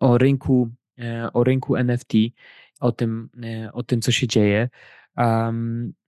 [0.00, 2.12] o rynku, e, o rynku NFT,
[2.80, 4.68] o tym, e, o tym, co się dzieje.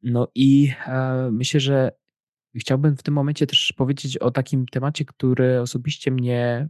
[0.03, 0.73] No i
[1.31, 1.93] myślę, że
[2.55, 6.69] chciałbym w tym momencie też powiedzieć o takim temacie, który osobiście mnie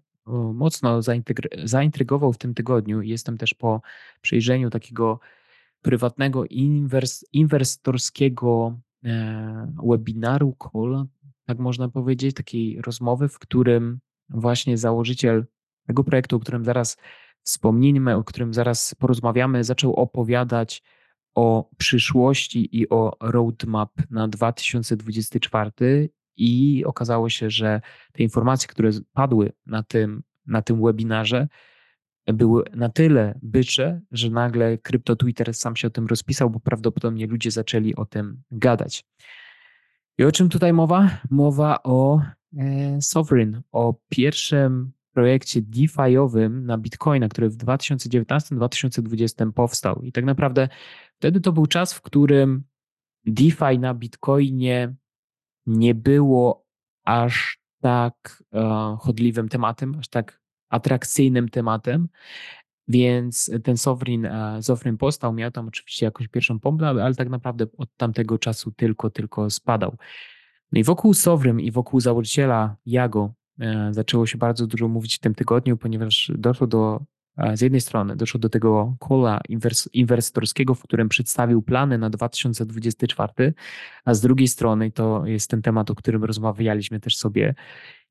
[0.54, 1.00] mocno
[1.64, 3.02] zaintrygował w tym tygodniu.
[3.02, 3.80] Jestem też po
[4.20, 5.20] przejrzeniu takiego
[5.82, 11.06] prywatnego inwers inwestorskiego e, webinaru, call,
[11.46, 15.46] tak można powiedzieć, takiej rozmowy, w którym właśnie założyciel
[15.86, 16.96] tego projektu, o którym zaraz
[17.42, 20.82] wspomnimy, o którym zaraz porozmawiamy, zaczął opowiadać
[21.34, 27.80] o przyszłości i o roadmap na 2024 i okazało się, że
[28.12, 31.48] te informacje, które padły na tym, na tym webinarze,
[32.26, 37.26] były na tyle bycze, że nagle krypto Twitter sam się o tym rozpisał, bo prawdopodobnie
[37.26, 39.04] ludzie zaczęli o tym gadać.
[40.18, 41.18] I o czym tutaj mowa?
[41.30, 42.22] Mowa o
[42.58, 50.02] e, Sovereign, o pierwszym projekcie DeFi'owym na Bitcoina, który w 2019-2020 powstał.
[50.02, 50.68] I tak naprawdę
[51.18, 52.64] wtedy to był czas, w którym
[53.26, 54.94] DeFi na Bitcoinie
[55.66, 56.66] nie było
[57.04, 60.41] aż tak e, chodliwym tematem, aż tak
[60.72, 62.08] atrakcyjnym tematem,
[62.88, 64.98] więc ten Sovereign, e, Sovereign
[65.34, 69.96] miał tam oczywiście jakąś pierwszą pompę, ale tak naprawdę od tamtego czasu tylko, tylko spadał.
[70.72, 75.18] No i wokół Sovereign i wokół założyciela Jago e, zaczęło się bardzo dużo mówić w
[75.18, 77.00] tym tygodniu, ponieważ doszło do,
[77.36, 79.40] e, z jednej strony doszło do tego kola
[79.92, 83.54] inwestorskiego, w którym przedstawił plany na 2024,
[84.04, 87.54] a z drugiej strony to jest ten temat, o którym rozmawialiśmy też sobie,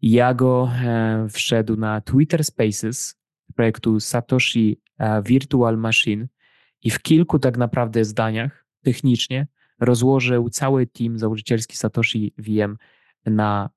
[0.02, 3.16] Jago e, wszedł na Twitter Spaces
[3.56, 6.28] projektu Satoshi e, Virtual Machine
[6.84, 9.48] i w kilku tak naprawdę zdaniach technicznie
[9.80, 12.78] rozłożył cały team założycielski Satoshi VM
[13.26, 13.70] na,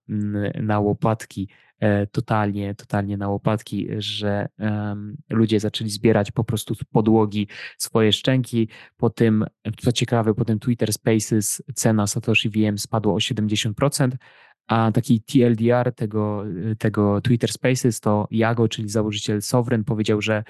[0.54, 1.48] na łopatki,
[1.80, 8.12] e, totalnie, totalnie na łopatki, że um, ludzie zaczęli zbierać po prostu z podłogi swoje
[8.12, 8.68] szczęki.
[8.96, 9.44] Po tym,
[9.78, 14.10] co ciekawe, po tym Twitter Spaces cena Satoshi VM spadła o 70%,
[14.66, 16.44] a taki TLDR tego,
[16.78, 20.44] tego Twitter Spaces to Jago, czyli założyciel Sovereign, powiedział, że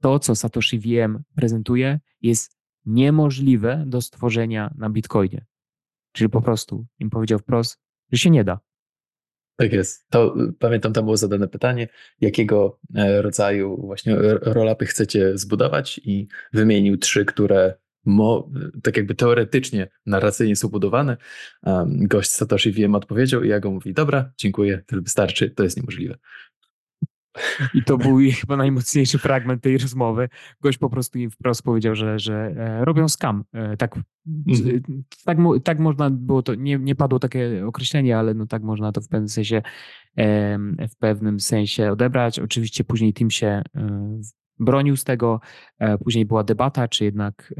[0.00, 5.44] to, co Satoshi VM prezentuje, jest niemożliwe do stworzenia na Bitcoinie.
[6.12, 7.80] Czyli po prostu im powiedział wprost,
[8.12, 8.60] że się nie da.
[9.56, 10.08] Tak jest.
[10.10, 11.88] To pamiętam, tam było zadane pytanie,
[12.20, 18.50] jakiego e, rodzaju właśnie rolapy chcecie zbudować i wymienił trzy, które mo,
[18.82, 21.16] tak jakby teoretycznie, narracyjnie są budowane.
[21.62, 25.76] Um, gość Satoshi wiem odpowiedział i ja go mówi, dobra, dziękuję, tyle wystarczy, to jest
[25.76, 26.18] niemożliwe.
[27.74, 30.28] I to był chyba najmocniejszy fragment tej rozmowy.
[30.60, 33.44] Gość po prostu im wprost powiedział, że, że e, robią skam.
[33.52, 34.82] E, tak, mm.
[35.24, 39.00] tak, tak można było to, nie, nie padło takie określenie, ale no tak można to
[39.00, 39.62] w pewnym sensie
[40.90, 42.38] w pewnym sensie odebrać.
[42.38, 44.20] Oczywiście później tym się e,
[44.60, 45.40] bronił z tego.
[45.78, 47.54] E, później była debata, czy jednak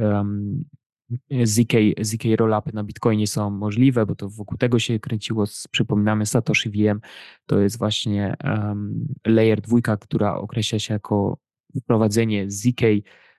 [1.45, 5.45] ZK, ZK rollupy na Bitcoinie są możliwe, bo to wokół tego się kręciło.
[5.71, 7.01] Przypominamy Satoshi VM,
[7.47, 8.37] to jest właśnie
[9.27, 11.39] layer dwójka, która określa się jako
[11.83, 12.81] wprowadzenie ZK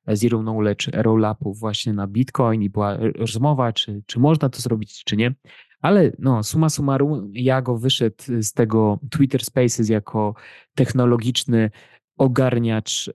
[0.07, 5.17] Zero Knowledge rollupów właśnie na Bitcoin i była rozmowa, czy, czy można to zrobić, czy
[5.17, 5.35] nie.
[5.81, 10.35] Ale no, summa summarum, Jago wyszedł z tego Twitter Spaces jako
[10.75, 11.71] technologiczny
[12.19, 13.11] ogarniacz,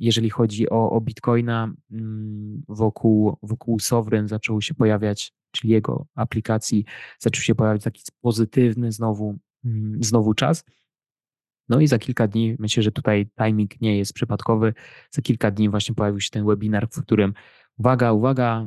[0.00, 6.84] jeżeli chodzi o, o Bitcoina, mm, wokół, wokół Sovereign zaczął się pojawiać, czyli jego aplikacji,
[7.18, 10.64] zaczął się pojawiać taki pozytywny znowu, mm, znowu czas.
[11.68, 14.74] No i za kilka dni, myślę, że tutaj timing nie jest przypadkowy,
[15.10, 17.34] za kilka dni właśnie pojawił się ten webinar, w którym
[17.78, 18.66] uwaga, uwaga,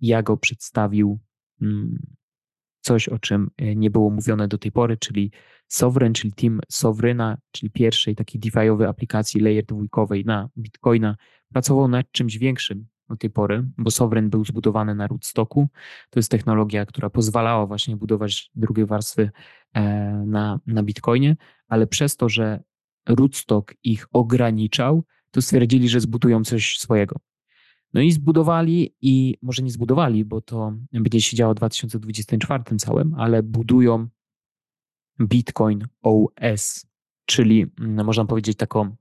[0.00, 1.18] ja go przedstawił
[1.62, 1.98] mm,
[2.86, 5.30] coś, o czym e, nie było mówione do tej pory, czyli
[5.68, 11.16] Sovereign, czyli team Sovereigna, czyli pierwszej takiej DeFi'owej aplikacji layer dwójkowej na Bitcoina,
[11.52, 15.68] pracował nad czymś większym do tej pory, bo Sovereign był zbudowany na rootstocku.
[16.10, 19.30] To jest technologia, która pozwalała właśnie budować drugie warstwy
[19.72, 19.82] e,
[20.26, 21.36] na, na Bitcoinie,
[21.68, 22.62] ale przez to, że
[23.06, 27.16] rootstock ich ograniczał, to stwierdzili, że zbudują coś swojego.
[27.94, 33.14] No i zbudowali, i może nie zbudowali, bo to będzie się działo w 2024 całym,
[33.14, 34.08] ale budują
[35.20, 36.86] Bitcoin OS,
[37.26, 38.96] czyli mm, można powiedzieć taką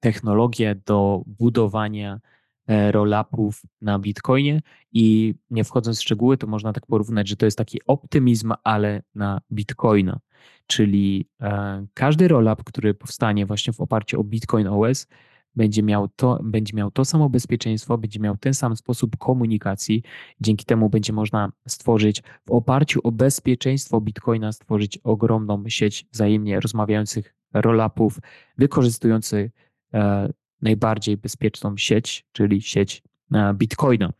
[0.00, 2.20] technologię do budowania
[2.66, 4.62] e, rollupów na Bitcoinie.
[4.92, 9.02] I nie wchodząc w szczegóły, to można tak porównać, że to jest taki optymizm, ale
[9.14, 10.20] na Bitcoina,
[10.66, 15.06] czyli e, każdy rollup, który powstanie właśnie w oparciu o Bitcoin OS,
[15.56, 20.02] będzie miał, to, będzie miał to samo bezpieczeństwo, będzie miał ten sam sposób komunikacji.
[20.40, 27.34] Dzięki temu będzie można stworzyć w oparciu o bezpieczeństwo Bitcoina, stworzyć ogromną sieć wzajemnie rozmawiających
[27.54, 28.18] rollupów,
[28.58, 29.50] wykorzystujących
[29.94, 30.32] e,
[30.62, 33.02] najbardziej bezpieczną sieć, czyli sieć
[33.34, 34.12] e, Bitcoina.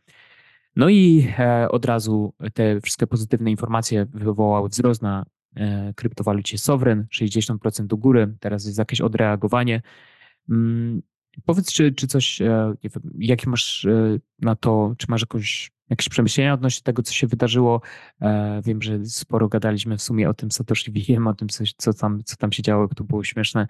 [0.75, 7.03] No i e, od razu te wszystkie pozytywne informacje wywołały wzrost na e, kryptowalucie Sovereign,
[7.13, 9.81] 60% do góry, teraz jest jakieś odreagowanie.
[11.45, 15.71] Powiedz, czy, czy coś, e, nie wiem, jakie masz e, na to, czy masz jakąś,
[15.89, 17.81] jakieś przemyślenia odnośnie tego, co się wydarzyło?
[18.21, 21.47] E, wiem, że sporo gadaliśmy w sumie o tym Satoshi Wiem, o tym,
[21.77, 23.67] co tam, co tam się działo, to było śmieszne,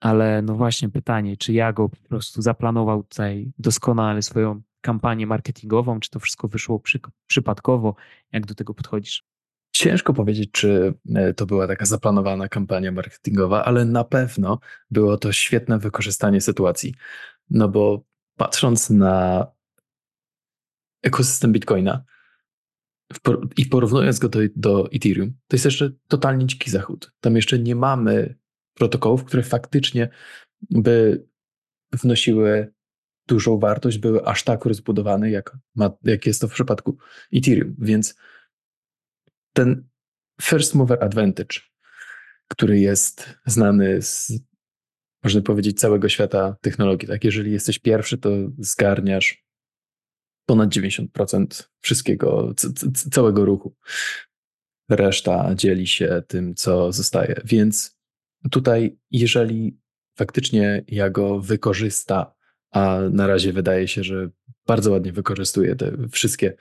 [0.00, 6.00] ale no właśnie pytanie, czy ja go po prostu zaplanował tutaj doskonale swoją kampanię marketingową,
[6.00, 7.94] czy to wszystko wyszło przy, przypadkowo?
[8.32, 9.24] Jak do tego podchodzisz?
[9.80, 14.58] Ciężko powiedzieć, czy e, to była taka zaplanowana kampania marketingowa, ale na pewno
[14.90, 16.94] było to świetne wykorzystanie sytuacji.
[17.50, 18.04] No bo
[18.36, 19.46] patrząc na
[21.02, 22.04] ekosystem Bitcoina
[23.56, 27.12] i porównując go do, do Ethereum, to jest jeszcze totalnie dziki zachód.
[27.20, 28.38] Tam jeszcze nie mamy
[28.74, 30.08] protokołów, które faktycznie
[30.70, 31.24] by
[31.92, 32.72] wnosiły
[33.26, 36.98] dużą wartość, były aż tak rozbudowane, jak, ma, jak jest to w przypadku
[37.32, 37.76] Ethereum.
[37.78, 38.14] Więc
[39.52, 39.88] ten
[40.42, 41.60] first mover advantage,
[42.48, 44.32] który jest znany z,
[45.24, 47.08] można powiedzieć, całego świata technologii.
[47.08, 49.44] Tak, jeżeli jesteś pierwszy, to zgarniasz
[50.46, 52.54] ponad 90% wszystkiego,
[53.12, 53.76] całego ruchu.
[54.88, 57.40] Reszta dzieli się tym, co zostaje.
[57.44, 57.98] Więc
[58.50, 59.80] tutaj, jeżeli
[60.18, 62.34] faktycznie ja go wykorzysta,
[62.70, 64.30] a na razie wydaje się, że
[64.66, 66.56] bardzo ładnie wykorzystuje te wszystkie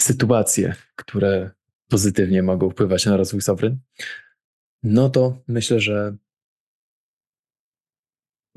[0.00, 1.50] sytuacje, które
[1.88, 3.76] pozytywnie mogą wpływać na rozwój Sovereign,
[4.82, 6.16] no to myślę, że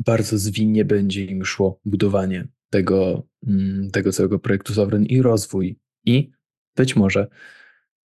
[0.05, 5.79] bardzo zwinnie będzie im szło budowanie tego, mm, tego całego projektu Sovereign i rozwój.
[6.05, 6.31] I
[6.75, 7.27] być może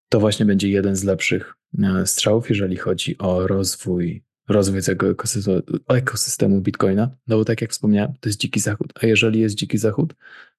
[0.08, 5.62] to właśnie będzie jeden z lepszych e, strzałów, jeżeli chodzi o rozwój, rozwój tego ekosystemu,
[5.88, 7.16] ekosystemu Bitcoina.
[7.26, 8.92] No bo tak jak wspomniałem, to jest dziki zachód.
[9.02, 10.14] A jeżeli jest dziki zachód,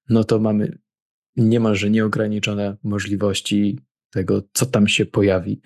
[0.08, 0.78] no to mamy
[1.36, 3.78] niemalże nieograniczone możliwości
[4.10, 5.60] tego, co tam się pojawi.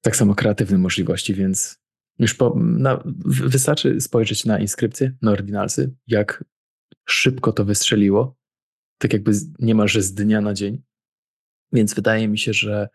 [0.00, 1.82] Tak samo kreatywne możliwości, więc
[2.18, 6.44] już po, na, wystarczy spojrzeć na inskrypcję, na ordinalsy, jak
[7.04, 8.36] szybko to wystrzeliło,
[8.98, 10.82] tak jakby niemalże z dnia na dzień.
[11.72, 12.88] Więc wydaje mi się, że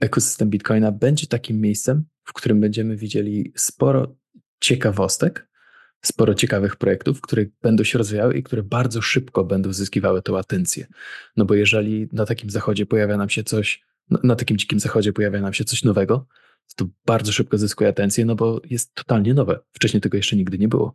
[0.00, 4.16] ekosystem Bitcoina będzie takim miejscem, w którym będziemy widzieli sporo
[4.60, 5.48] ciekawostek,
[6.02, 10.86] sporo ciekawych projektów, które będą się rozwijały i które bardzo szybko będą zyskiwały tą atencję.
[11.36, 15.40] No bo jeżeli na takim zachodzie pojawia nam się coś, na takim dzikim zachodzie pojawia
[15.40, 16.26] nam się coś nowego,
[16.76, 19.60] to bardzo szybko zyskuje atencję, no bo jest totalnie nowe.
[19.72, 20.94] Wcześniej tego jeszcze nigdy nie było.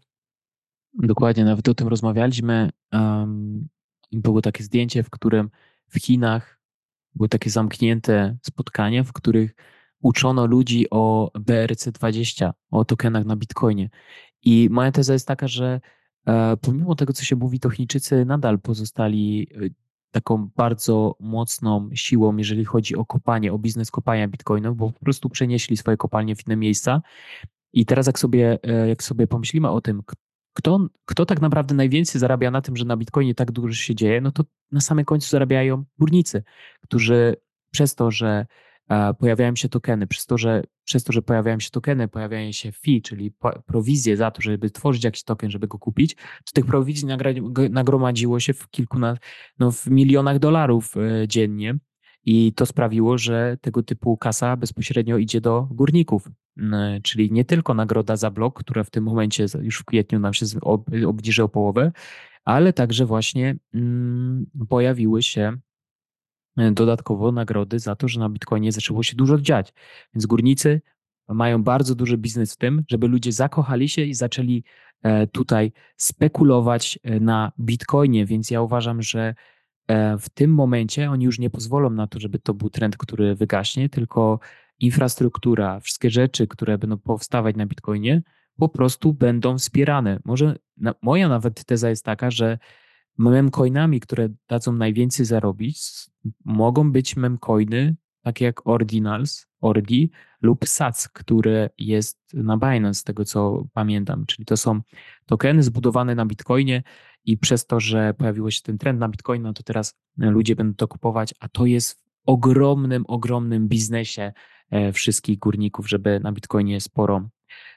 [0.93, 2.69] Dokładnie, nawet o tym rozmawialiśmy.
[2.91, 3.67] Um,
[4.11, 5.49] było takie zdjęcie, w którym
[5.89, 6.59] w Chinach
[7.15, 9.55] były takie zamknięte spotkania, w których
[10.01, 13.89] uczono ludzi o BRC20, o tokenach na Bitcoinie.
[14.43, 15.81] I moja teza jest taka, że
[16.27, 19.69] e, pomimo tego, co się mówi, to Chińczycy nadal pozostali e,
[20.11, 25.29] taką bardzo mocną siłą, jeżeli chodzi o kopanie, o biznes kopania bitcoinów, bo po prostu
[25.29, 27.01] przenieśli swoje kopalnie w inne miejsca.
[27.73, 30.03] I teraz jak sobie, e, jak sobie pomyślimy o tym,
[30.53, 34.21] kto, kto tak naprawdę najwięcej zarabia na tym, że na bitcoinie tak dużo się dzieje,
[34.21, 36.43] no to na samym końcu zarabiają górnicy,
[36.81, 37.35] którzy
[37.71, 38.45] przez to, że
[39.19, 40.07] pojawiają się tokeny.
[40.07, 43.33] Przez to, że, przez to, że pojawiają się tokeny, pojawiają się fee, czyli
[43.65, 47.07] prowizje za to, żeby tworzyć jakiś token, żeby go kupić, to tych prowizji
[47.69, 48.97] nagromadziło się w kilku,
[49.59, 51.77] no w milionach dolarów e, dziennie.
[52.25, 56.29] I to sprawiło, że tego typu kasa bezpośrednio idzie do górników.
[57.03, 60.45] Czyli nie tylko nagroda za blok, która w tym momencie już w kwietniu nam się
[61.07, 61.91] obniży o połowę,
[62.45, 65.72] ale także właśnie mm, pojawiły się E,
[66.57, 69.73] dodatkowo nagrody za to, że na Bitcoinie zaczęło się dużo dziać.
[70.13, 70.81] Więc górnicy
[71.27, 74.63] mają bardzo duży biznes w tym, żeby ludzie zakochali się i zaczęli
[75.01, 78.25] e, tutaj spekulować e, na Bitcoinie.
[78.25, 79.35] Więc ja uważam, że
[80.19, 83.89] w tym momencie oni już nie pozwolą na to, żeby to był trend, który wygaśnie,
[83.89, 84.39] tylko
[84.79, 88.21] infrastruktura, wszystkie rzeczy, które będą powstawać na Bitcoinie,
[88.57, 90.19] po prostu będą wspierane.
[90.25, 92.57] Może na, moja nawet teza jest taka, że
[93.17, 95.79] memcoinami, które dadzą najwięcej zarobić,
[96.45, 100.11] mogą być memcoiny takie jak Ordinals, Ordi
[100.41, 104.25] lub SAC, które jest na Binance, z tego co pamiętam.
[104.25, 104.81] Czyli to są
[105.25, 106.83] tokeny zbudowane na Bitcoinie
[107.25, 110.75] i przez to, że pojawił się ten trend na Bitcoin, no to teraz ludzie będą
[110.75, 114.33] to kupować, a to jest w ogromnym, ogromnym biznesie
[114.69, 117.29] e, wszystkich górników, żeby na Bitcoinie sporo,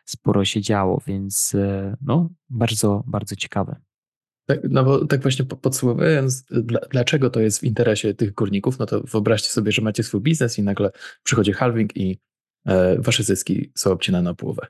[0.05, 3.86] sporo się działo, więc e, no, bardzo, bardzo ciekawe.
[4.47, 6.45] Tak, no bo tak właśnie podsumowując,
[6.91, 10.59] dlaczego to jest w interesie tych górników, no to wyobraźcie sobie, że macie swój biznes
[10.59, 10.91] i nagle
[11.23, 12.19] przychodzi halving i
[12.67, 14.67] e, wasze zyski są obcinane na połowę.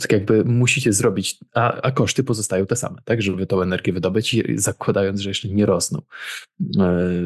[0.00, 4.36] Tak jakby musicie zrobić, a, a, koszty pozostają te same, tak, żeby tą energię wydobyć,
[4.54, 6.02] zakładając, że jeszcze nie rosną e,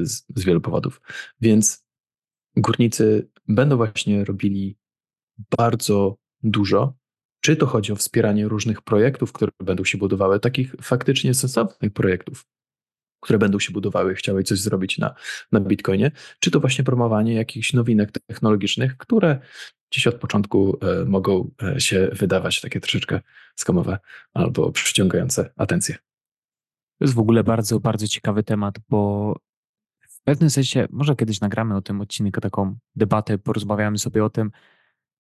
[0.03, 1.01] z, z wielu powodów.
[1.41, 1.85] Więc
[2.57, 4.79] górnicy będą właśnie robili
[5.59, 6.95] bardzo dużo,
[7.47, 12.47] czy to chodzi o wspieranie różnych projektów, które będą się budowały, takich faktycznie sensownych projektów,
[13.21, 15.15] które będą się budowały, chciały coś zrobić na,
[15.53, 19.41] na Bitcoinie, czy to właśnie promowanie jakichś nowinek technologicznych, które
[19.91, 23.21] gdzieś od początku e, mogą e, się wydawać takie troszeczkę
[23.57, 23.99] skamowe
[24.35, 25.95] albo przyciągające atencję.
[26.99, 29.33] To jest w ogóle bardzo, bardzo ciekawy temat, bo
[30.09, 34.51] w pewnym sensie, może kiedyś nagramy o tym odcinek, taką debatę, porozmawiamy sobie o tym,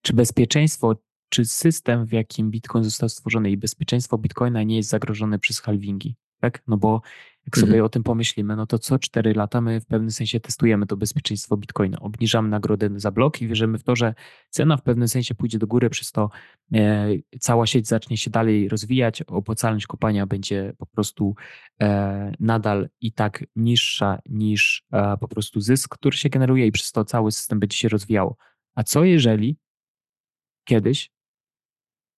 [0.02, 0.96] czy bezpieczeństwo
[1.28, 6.16] czy system, w jakim Bitcoin został stworzony i bezpieczeństwo Bitcoina nie jest zagrożone przez halvingi?
[6.40, 6.62] Tak?
[6.66, 7.02] No bo
[7.46, 7.84] jak sobie mhm.
[7.84, 11.56] o tym pomyślimy, no to co cztery lata my w pewnym sensie testujemy to bezpieczeństwo
[11.56, 14.14] Bitcoina, obniżamy nagrodę za blok i wierzymy w to, że
[14.50, 16.30] cena w pewnym sensie pójdzie do góry, przez to
[16.74, 17.08] e,
[17.40, 21.34] cała sieć zacznie się dalej rozwijać, opłacalność kopania będzie po prostu
[21.82, 26.92] e, nadal i tak niższa niż e, po prostu zysk, który się generuje i przez
[26.92, 28.36] to cały system będzie się rozwijał.
[28.74, 29.56] A co jeżeli
[30.64, 31.15] kiedyś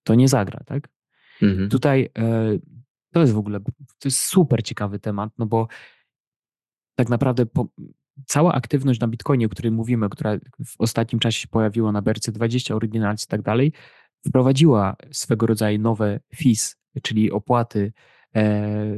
[0.09, 0.89] to nie zagra, tak?
[1.41, 1.69] Mhm.
[1.69, 2.57] Tutaj e,
[3.13, 3.59] to jest w ogóle,
[3.99, 5.67] to jest super ciekawy temat, no bo
[6.95, 7.67] tak naprawdę po,
[8.25, 12.73] cała aktywność na Bitcoinie, o której mówimy, która w ostatnim czasie się pojawiła na BRC20,
[12.73, 13.71] Originals i tak dalej,
[14.27, 17.93] wprowadziła swego rodzaju nowe fees, czyli opłaty,
[18.35, 18.95] e,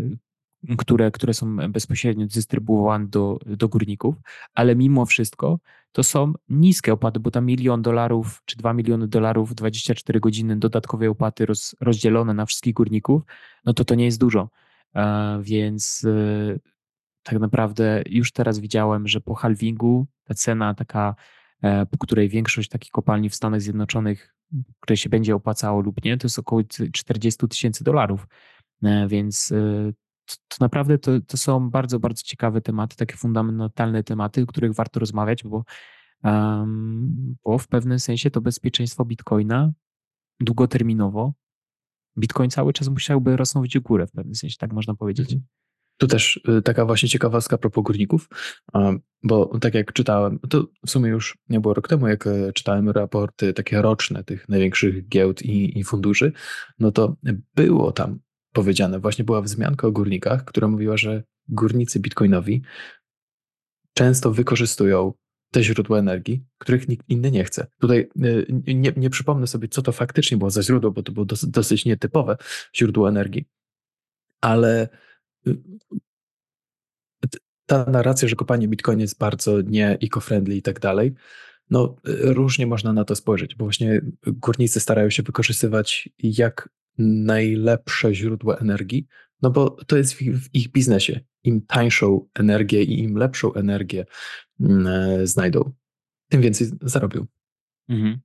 [0.78, 4.16] które, które są bezpośrednio dystrybuowane do, do górników,
[4.54, 5.60] ale mimo wszystko
[5.92, 11.08] to są niskie opłaty, bo tam milion dolarów czy dwa miliony dolarów, 24 godziny dodatkowej
[11.08, 13.24] opłaty roz, rozdzielone na wszystkich górników,
[13.66, 14.50] no to to nie jest dużo.
[14.96, 16.60] E, więc e,
[17.24, 21.16] tak naprawdę już teraz widziałem, że po halvingu ta cena taka,
[21.62, 24.36] e, po której większość takich kopalni w Stanach Zjednoczonych,
[24.80, 26.62] które się będzie opłacało lub nie, to jest około
[26.94, 28.28] 40 tysięcy dolarów.
[29.08, 29.54] Więc
[30.48, 35.00] to naprawdę to, to są bardzo, bardzo ciekawe tematy, takie fundamentalne tematy, o których warto
[35.00, 35.64] rozmawiać, bo,
[36.24, 39.72] um, bo w pewnym sensie to bezpieczeństwo Bitcoina
[40.40, 41.34] długoterminowo,
[42.18, 45.34] Bitcoin cały czas musiałby rosnąć w górę w pewnym sensie, tak można powiedzieć.
[45.34, 45.48] Mhm.
[45.98, 48.30] Tu też y, taka właśnie ciekawostka propos górników,
[49.24, 52.90] bo tak jak czytałem, to w sumie już nie było rok temu, jak e, czytałem
[52.90, 56.32] raporty takie roczne tych największych giełd i, i funduszy,
[56.80, 57.16] no to
[57.56, 58.20] było tam
[58.54, 59.00] powiedziane.
[59.00, 62.62] Właśnie była wzmianka o górnikach, która mówiła, że górnicy bitcoinowi
[63.94, 65.14] często wykorzystują
[65.52, 67.68] te źródła energii, których nikt inny nie chce.
[67.80, 71.26] Tutaj y, nie, nie przypomnę sobie, co to faktycznie było za źródło, bo to było
[71.44, 72.38] dosyć, nietypowe
[72.76, 73.46] źródło energii,
[74.42, 74.90] ale
[75.48, 75.58] y,
[77.66, 81.14] ta narracja, że kopanie bitcoin jest bardzo nie eco-friendly i tak dalej,
[81.70, 88.16] no y, różnie można na to spojrzeć, bo właśnie górnicy starają się wykorzystywać jak najlepsze
[88.16, 89.08] źródła energii,
[89.42, 90.22] no bo to jest w
[90.56, 91.20] ich, biznesie.
[91.44, 94.06] Im tańszą energię i im lepszą energię
[94.60, 95.72] mm, e, znajdą,
[96.30, 97.26] tym więcej zarobią.
[97.90, 98.20] Mhm.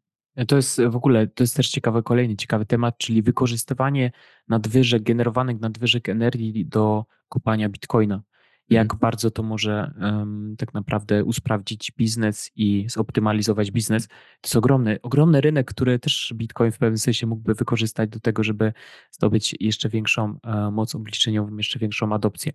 [0.49, 4.13] To jest w ogóle, to jest też ciekawy, kolejny ciekawy temat, czyli wykorzystywanie
[4.49, 8.23] nadwyżek, generowanych nadwyżek energii do kupania bitcoina
[8.71, 8.99] jak mhm.
[9.01, 14.09] bardzo to może um, tak naprawdę usprawdzić biznes i zoptymalizować biznes.
[14.09, 14.15] To
[14.45, 18.73] jest ogromny, ogromny rynek, który też Bitcoin w pewnym sensie mógłby wykorzystać do tego, żeby
[19.11, 22.53] zdobyć jeszcze większą e, moc obliczeniową, jeszcze większą adopcję.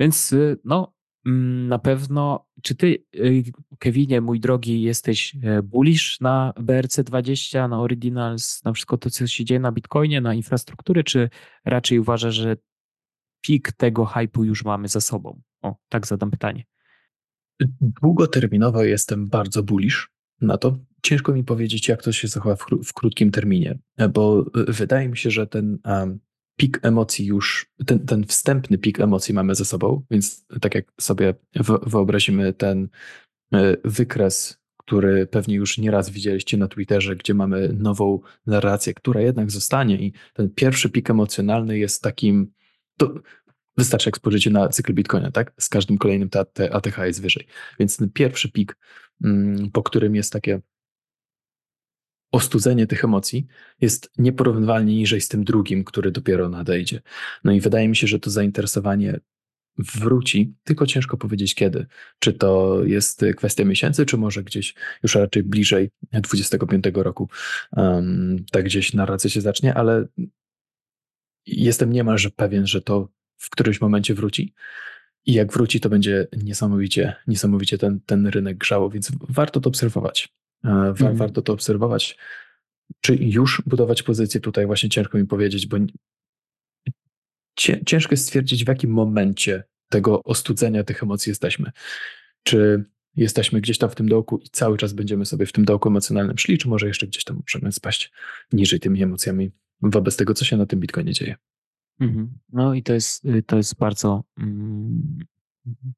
[0.00, 0.94] Więc y, no,
[1.26, 3.44] mm, na pewno, czy ty, y,
[3.78, 9.44] Kevinie, mój drogi, jesteś e, bullish na BRC20, na Originals, na wszystko to, co się
[9.44, 11.30] dzieje na Bitcoinie, na infrastrukturę, czy
[11.64, 12.56] raczej uważasz, że
[13.40, 15.40] pik tego hypu już mamy za sobą?
[15.62, 16.64] O, tak zadam pytanie.
[18.02, 20.10] Długoterminowo jestem bardzo bullish
[20.40, 20.78] na to.
[21.02, 23.78] Ciężko mi powiedzieć, jak to się zachowa w, w krótkim terminie,
[24.12, 26.20] bo wydaje mi się, że ten um,
[26.56, 31.34] pik emocji już, ten, ten wstępny pik emocji mamy ze sobą, więc tak jak sobie
[31.86, 32.88] wyobrazimy ten
[33.52, 39.50] e, wykres, który pewnie już nieraz widzieliście na Twitterze, gdzie mamy nową narrację, która jednak
[39.50, 42.52] zostanie i ten pierwszy pik emocjonalny jest takim
[42.96, 43.14] to
[43.76, 45.52] Wystarczy jak spojrzycie na cykl Bitcoina, tak?
[45.58, 47.46] Z każdym kolejnym ta, ATH jest wyżej.
[47.78, 48.78] Więc ten pierwszy pik,
[49.24, 50.60] mm, po którym jest takie
[52.32, 53.46] ostudzenie tych emocji,
[53.80, 57.02] jest nieporównywalnie niżej z tym drugim, który dopiero nadejdzie.
[57.44, 59.20] No i wydaje mi się, że to zainteresowanie
[59.78, 61.86] wróci, tylko ciężko powiedzieć kiedy.
[62.18, 67.28] Czy to jest kwestia miesięcy, czy może gdzieś już raczej bliżej 25 roku,
[67.72, 70.06] um, tak gdzieś narracja się zacznie, ale
[71.46, 74.54] jestem niemalże pewien, że to w którymś momencie wróci.
[75.26, 80.28] I jak wróci, to będzie niesamowicie, niesamowicie ten, ten rynek grzało, więc warto to obserwować.
[80.64, 81.16] E, mhm.
[81.16, 82.18] Warto to obserwować.
[83.00, 85.76] Czy już budować pozycję tutaj właśnie ciężko mi powiedzieć, bo
[87.86, 91.70] ciężko jest stwierdzić, w jakim momencie tego ostudzenia tych emocji jesteśmy.
[92.42, 92.84] Czy
[93.16, 96.38] jesteśmy gdzieś tam w tym dołku i cały czas będziemy sobie w tym dołku emocjonalnym
[96.38, 98.12] szli, czy może jeszcze gdzieś tam możemy spaść
[98.52, 99.50] niżej tymi emocjami
[99.82, 101.36] wobec tego, co się na tym Bitcoinie dzieje.
[102.00, 102.38] Mhm.
[102.52, 104.24] No i to jest, y, to jest bardzo.
[104.38, 105.18] Mm,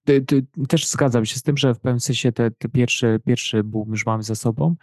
[0.05, 3.64] ty, ty, też zgadzam się z tym, że w pewnym sensie te, te pierwszy, pierwszy
[3.64, 4.76] boom już mamy za sobą,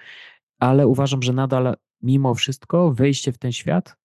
[0.59, 3.95] ale uważam, że nadal mimo wszystko wejście w ten świat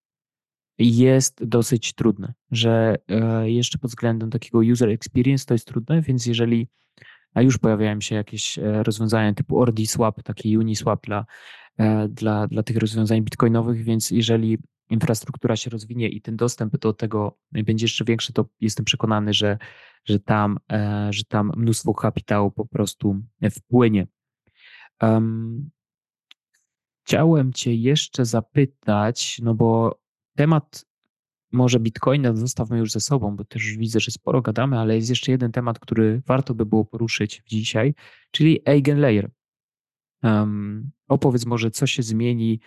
[0.79, 6.27] jest dosyć trudne, że e, jeszcze pod względem takiego user experience to jest trudne, więc
[6.27, 6.69] jeżeli
[7.35, 11.27] a już pojawiają się jakieś e, rozwiązania typu OrdiSwap, taki Uniswap dla,
[11.79, 14.59] e, dla, dla tych rozwiązań bitcoinowych, więc jeżeli
[14.91, 19.59] infrastruktura się rozwinie i ten dostęp do tego będzie jeszcze większy, to jestem przekonany, że,
[20.05, 20.59] że, tam,
[21.11, 24.07] że tam mnóstwo kapitału po prostu wpłynie.
[25.03, 25.71] Um,
[27.05, 30.01] chciałem Cię jeszcze zapytać, no bo
[30.37, 30.85] temat
[31.53, 35.33] może Bitcoina zostawmy już ze sobą, bo też widzę, że sporo gadamy, ale jest jeszcze
[35.33, 37.95] jeden temat, który warto by było poruszyć dzisiaj,
[38.31, 39.31] czyli Eigenlayer.
[40.23, 42.61] Um, opowiedz może, co się zmieni,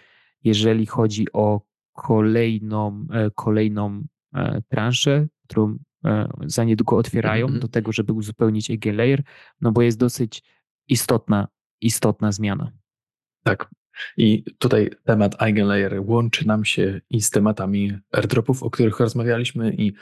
[0.44, 1.62] jeżeli chodzi o
[1.94, 4.04] kolejną, e, kolejną
[4.36, 7.62] e, transzę, którą e, za niedługo otwierają mm -hmm.
[7.62, 9.24] do tego, żeby uzupełnić Eigenlayer,
[9.62, 10.44] no bo jest dosyć
[10.88, 11.48] istotna,
[11.82, 12.72] istotna zmiana.
[13.44, 13.70] Tak,
[14.18, 19.94] i tutaj temat Eigenlayer łączy nam się i z tematami airdropów, o których rozmawialiśmy, i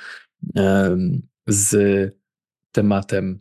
[1.47, 1.75] z
[2.71, 3.39] tematem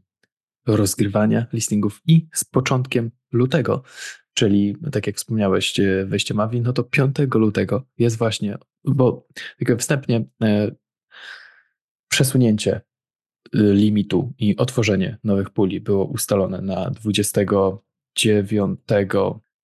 [0.66, 3.82] rozgrywania listingów i z początkiem lutego,
[4.40, 9.26] czyli tak jak wspomniałeś, e, wejście Mavi, no to 5 lutego jest właśnie, bo
[9.78, 10.70] wstępnie e,
[12.08, 12.80] przesunięcie e,
[13.52, 18.80] limitu i otworzenie nowych puli było ustalone na 29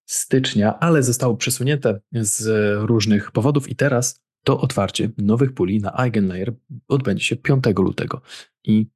[0.06, 2.48] stycznia, ale zostało przesunięte z
[2.86, 6.54] różnych powodów i teraz to otwarcie nowych puli na Eigenlayer
[6.88, 8.20] odbędzie się 5 lutego.
[8.64, 8.86] I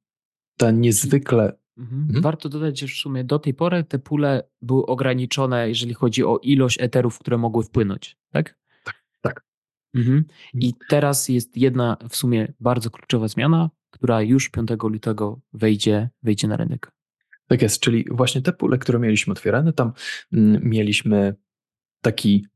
[0.57, 1.60] ta niezwykle.
[1.77, 2.01] Mhm.
[2.01, 2.21] Mhm.
[2.21, 6.37] Warto dodać, że w sumie do tej pory te pule były ograniczone, jeżeli chodzi o
[6.37, 8.57] ilość eterów, które mogły wpłynąć, tak?
[8.83, 9.03] Tak.
[9.21, 9.45] tak.
[9.93, 10.25] Mhm.
[10.53, 10.87] I mhm.
[10.89, 16.57] teraz jest jedna w sumie bardzo kluczowa zmiana, która już 5 lutego wejdzie, wejdzie na
[16.57, 16.91] rynek.
[17.47, 19.93] Tak jest, czyli właśnie te pule, które mieliśmy otwierane, tam
[20.33, 21.35] mm, mieliśmy
[22.01, 22.47] taki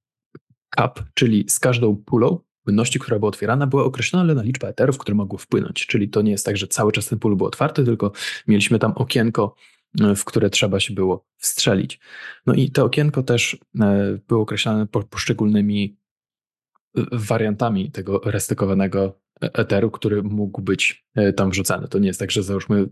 [0.76, 5.40] cap, czyli z każdą pulą płynności, która była otwierana, była określona liczba eterów, które mogły
[5.40, 5.88] wpłynąć.
[5.88, 8.12] Czyli to nie jest tak, że cały czas ten pól był otwarty, tylko
[8.48, 9.56] mieliśmy tam okienko,
[10.02, 12.00] e, w które trzeba się było wstrzelić.
[12.46, 15.98] No i to okienko też e, było określane poszczególnymi
[16.98, 21.06] e, wariantami tego restykowanego eteru, który mógł być
[21.36, 21.88] tam wrzucany.
[21.88, 22.90] To nie jest tak, że załóżmy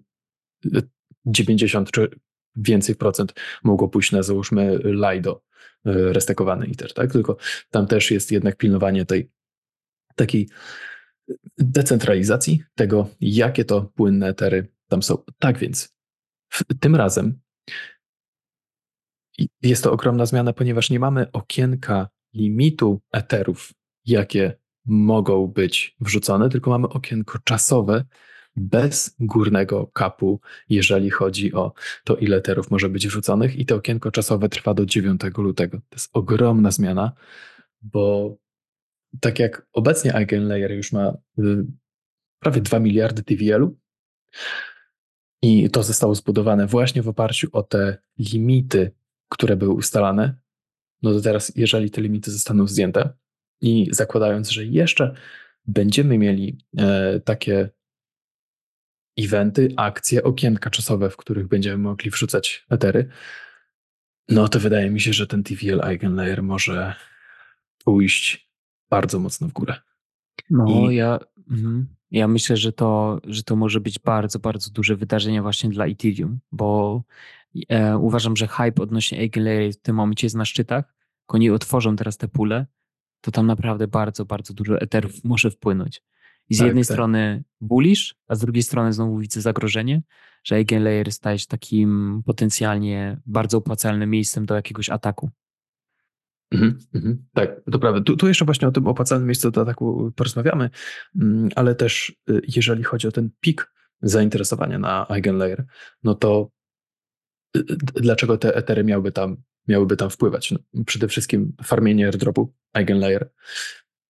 [1.25, 2.09] 90 czy
[2.55, 5.41] więcej procent mogło pójść na załóżmy Lido,
[5.85, 7.11] restekowany ITER, tak?
[7.11, 7.37] Tylko
[7.69, 9.29] tam też jest jednak pilnowanie tej
[10.15, 10.49] takiej
[11.57, 15.17] decentralizacji tego, jakie to płynne etery tam są.
[15.39, 15.95] Tak więc
[16.79, 17.39] tym razem
[19.61, 23.73] jest to ogromna zmiana, ponieważ nie mamy okienka limitu eterów,
[24.05, 28.05] jakie mogą być wrzucone, tylko mamy okienko czasowe,
[28.55, 33.55] bez górnego kapu, jeżeli chodzi o to, ile terów może być wrzuconych.
[33.55, 35.77] I to okienko czasowe trwa do 9 lutego.
[35.77, 37.11] To jest ogromna zmiana,
[37.81, 38.35] bo
[39.21, 41.43] tak jak obecnie Eigenlayer już ma y,
[42.39, 43.77] prawie 2 miliardy TVL-u
[45.41, 48.91] i to zostało zbudowane właśnie w oparciu o te limity,
[49.29, 50.35] które były ustalane,
[51.01, 53.13] no to teraz, jeżeli te limity zostaną zdjęte
[53.61, 55.15] i zakładając, że jeszcze
[55.65, 57.69] będziemy mieli e, takie
[59.17, 63.09] eventy, akcje, okienka czasowe, w których będziemy mogli wrzucać etery,
[64.29, 66.95] no to wydaje mi się, że ten TVL Eigenlayer może
[67.83, 68.52] pójść
[68.95, 69.75] bardzo mocno w górę.
[70.49, 70.95] No, I...
[70.95, 71.19] ja,
[71.51, 71.87] mhm.
[72.11, 76.39] ja myślę, że to, że to może być bardzo, bardzo duże wydarzenie właśnie dla Ethereum,
[76.51, 77.03] bo
[77.69, 80.85] e, uważam, że hype odnośnie Eigenlayer w tym momencie jest na szczytach.
[81.23, 82.65] Jak oni otworzą teraz te pule,
[83.21, 86.03] to tam naprawdę bardzo, bardzo dużo eterów może wpłynąć.
[86.49, 86.93] I z tak, jednej tak.
[86.93, 90.01] strony bullish, a z drugiej strony znowu widzę zagrożenie,
[90.43, 95.29] że Eigenlayer staje się takim potencjalnie bardzo opłacalnym miejscem do jakiegoś ataku.
[96.53, 97.25] Mhm, mhm.
[97.33, 98.01] Tak, to prawda.
[98.01, 100.69] Tu, tu, jeszcze właśnie o tym opłacalnym miejscu do ataku porozmawiamy,
[101.21, 105.65] mm, ale też y, jeżeli chodzi o ten pik zainteresowania na Eigenlayer,
[106.03, 106.49] no to
[107.57, 109.37] y, y, dlaczego te etery miałyby tam,
[109.67, 110.51] miałyby tam wpływać?
[110.51, 113.29] No, przede wszystkim farmienie airdropu Eigenlayer.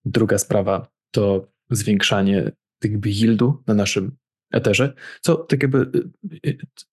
[0.05, 2.51] Druga sprawa to zwiększanie
[2.83, 4.17] jakby yieldu na naszym
[4.53, 5.91] Etherze, co tak jakby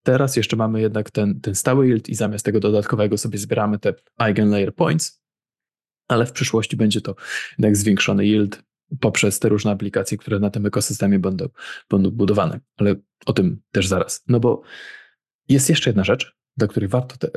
[0.03, 3.94] teraz jeszcze mamy jednak ten, ten stały yield i zamiast tego dodatkowego sobie zbieramy te
[4.18, 5.19] Eigenlayer Points,
[6.11, 7.14] ale w przyszłości będzie to
[7.58, 8.62] jednak zwiększony yield
[9.00, 11.48] poprzez te różne aplikacje, które na tym ekosystemie będą,
[11.90, 12.61] będą budowane.
[12.76, 12.94] Ale
[13.26, 14.24] o tym też zaraz.
[14.28, 14.62] No bo
[15.48, 17.28] jest jeszcze jedna rzecz, do której warto te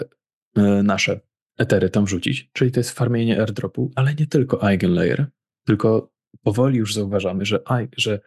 [0.55, 1.19] e, nasze
[1.57, 5.25] etery tam wrzucić, czyli to jest farmienie airdropu, ale nie tylko Eigenlayer,
[5.65, 6.13] tylko
[6.43, 7.63] powoli już zauważamy, że,
[7.97, 8.19] że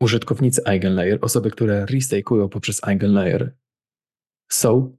[0.00, 3.56] użytkownicy Eigenlayer, osoby, które restakują poprzez Eigenlayer,
[4.48, 4.96] są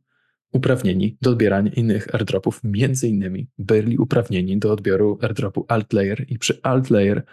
[0.54, 6.60] uprawnieni do odbierania innych airdropów, między innymi byli uprawnieni do odbioru airdropu AltLayer i przy
[6.64, 7.24] AltLayer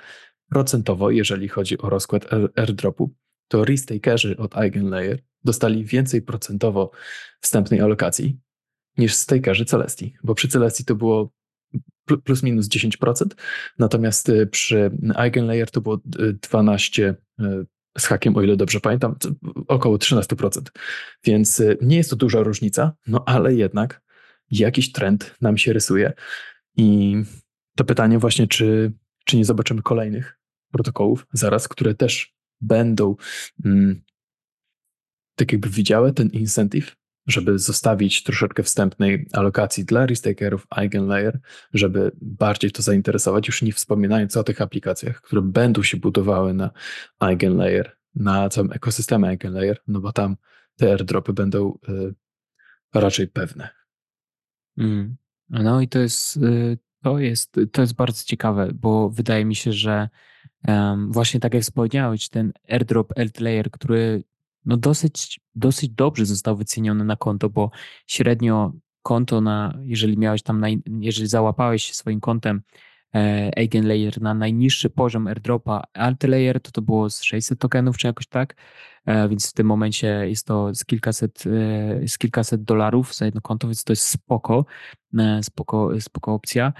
[0.48, 3.14] procentowo, jeżeli chodzi o rozkład airdropu,
[3.48, 6.90] to restakerzy od Eigenlayer dostali więcej procentowo
[7.40, 8.38] wstępnej alokacji
[8.98, 11.32] niż stakerzy Celestii, bo przy Celestii to było
[12.24, 13.24] plus minus 10%,
[13.78, 16.00] natomiast y, przy Eigenlayer to było
[16.50, 17.66] 12 y, y,
[18.00, 19.16] z hakiem, o ile dobrze pamiętam,
[19.68, 20.60] około 13%.
[21.24, 24.02] Więc nie jest to duża różnica, no ale jednak
[24.50, 26.12] jakiś trend nam się rysuje.
[26.76, 27.16] I
[27.76, 28.92] to pytanie właśnie, czy,
[29.24, 30.38] czy nie zobaczymy kolejnych
[30.72, 33.16] protokołów zaraz, które też będą
[33.64, 34.02] mm,
[35.34, 36.96] tak jakby widziały ten incentive
[37.26, 41.40] żeby zostawić troszeczkę wstępnej alokacji dla restakerów Eigenlayer,
[41.74, 46.70] żeby bardziej to zainteresować, już nie wspominając o tych aplikacjach, które będą się budowały na
[47.20, 50.36] Eigenlayer, na całym ekosystemie Eigenlayer, no bo tam
[50.76, 52.14] te airdropy będą y,
[52.94, 53.68] raczej pewne.
[54.78, 55.16] Mm.
[55.50, 59.72] No i to jest, y, to jest, to jest bardzo ciekawe, bo wydaje mi się,
[59.72, 60.08] że
[60.68, 64.24] um, właśnie tak jak wspomniałeś, ten airdrop Layer, który
[64.64, 67.70] no dosyć, dosyć dobrze został wyceniony na konto, bo
[68.06, 70.62] średnio konto na, jeżeli miałeś tam,
[71.00, 72.62] jeżeli załapałeś swoim kontem
[73.14, 78.26] e, Eigenlayer na najniższy poziom airdropa Altlayer, to to było z 600 tokenów czy jakoś
[78.26, 78.56] tak,
[79.06, 83.40] e, więc w tym momencie jest to z kilkaset, e, z kilkaset dolarów za jedno
[83.40, 84.64] konto, więc to jest spoko,
[85.18, 86.72] e, spoko, spoko opcja.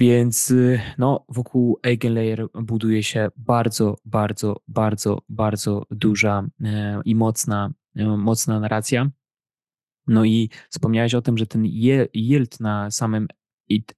[0.00, 7.72] Więc y, no, wokół Eigenlayer buduje się bardzo, bardzo, bardzo, bardzo duża e, i mocna,
[7.96, 9.10] e, mocna narracja.
[10.06, 11.64] No i wspomniałeś o tym, że ten
[12.14, 13.28] yield na samym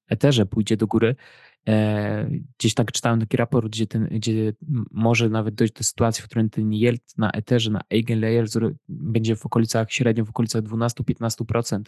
[0.09, 1.17] Etherze pójdzie do góry.
[1.69, 4.53] E, gdzieś tak czytałem taki raport, gdzie, ten, gdzie
[4.91, 8.47] może nawet dojść do sytuacji, w której ten yield na Etherze, na Eigenlayer
[8.89, 11.83] będzie w okolicach, średnio w okolicach 12-15%.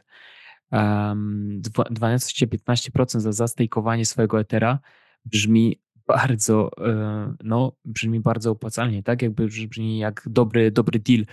[0.73, 4.79] 12-15% za zastejkowanie swojego Ethera
[5.25, 9.23] brzmi bardzo, e, no, brzmi bardzo opłacalnie, tak?
[9.23, 11.27] Jakby brzmi jak dobry, dobry deal.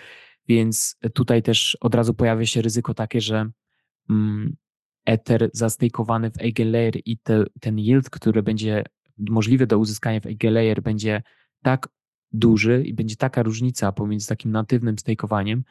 [0.48, 3.50] Więc tutaj też od razu pojawia się ryzyko takie, że
[4.10, 4.56] mm,
[5.06, 8.84] Ether zastejkowany w Eigenlayer i te, ten yield, który będzie
[9.18, 11.24] możliwy do uzyskania w Eigenlayer będzie
[11.64, 11.90] tak
[12.32, 15.64] duży i będzie taka różnica pomiędzy takim natywnym stakeowaniem,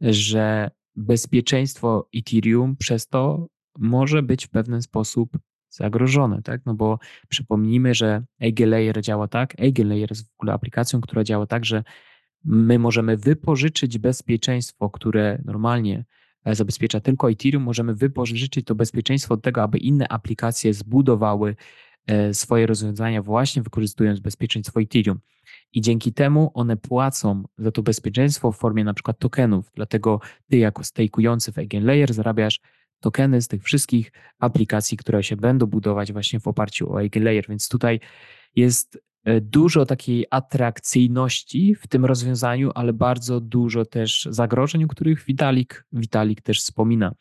[0.00, 0.70] że
[1.00, 3.46] bezpieczeństwo Ethereum przez to
[3.78, 5.38] może być w pewien sposób
[5.68, 6.60] zagrożone, tak?
[6.66, 6.98] No bo
[7.28, 11.82] przypomnijmy, że Eigenlayer działa tak, Eigenlayer jest w ogóle aplikacją, która działa tak, że
[12.44, 16.04] my możemy wypożyczyć bezpieczeństwo, które normalnie
[16.44, 21.56] e, zabezpiecza tylko Ethereum, możemy wypożyczyć to bezpieczeństwo od tego, aby inne aplikacje zbudowały
[22.06, 25.20] e, swoje rozwiązania właśnie wykorzystując bezpieczeństwo Ethereum
[25.72, 29.70] i dzięki temu one płacą za to bezpieczeństwo w formie na przykład tokenów.
[29.74, 32.60] Dlatego ty jako stejkujący w Eigenlayer zarabiasz
[33.00, 37.44] tokeny z tych wszystkich aplikacji, które się będą budować właśnie w oparciu o Eigenlayer.
[37.48, 38.00] Więc tutaj
[38.56, 45.24] jest e, dużo takiej atrakcyjności w tym rozwiązaniu, ale bardzo dużo też zagrożeń, o których
[45.24, 47.12] Vitalik, Vitalik też wspomina.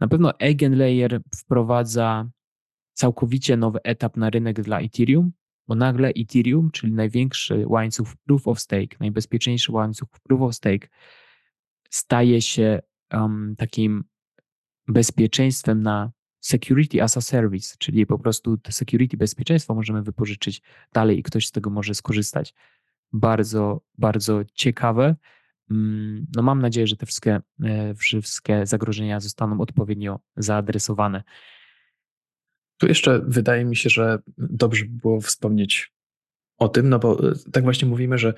[0.00, 2.30] Na pewno Eigenlayer wprowadza
[2.92, 5.32] całkowicie nowy etap na rynek dla Ethereum,
[5.70, 10.88] bo nagle Ethereum, czyli największy łańcuch proof of stake, najbezpieczniejszy łańcuch proof of stake,
[11.90, 14.04] staje się um, takim
[14.88, 20.62] bezpieczeństwem na security as a service, czyli po prostu te security, bezpieczeństwo możemy wypożyczyć
[20.92, 22.54] dalej i ktoś z tego może skorzystać.
[23.12, 25.16] Bardzo, bardzo ciekawe.
[25.70, 30.20] Mm, no mam nadzieję, że te wszystkie, e, wszystkie zagrożenia zostaną odpowiednio
[36.58, 37.20] o tym, no bo
[37.52, 38.34] tak właśnie mówimy, że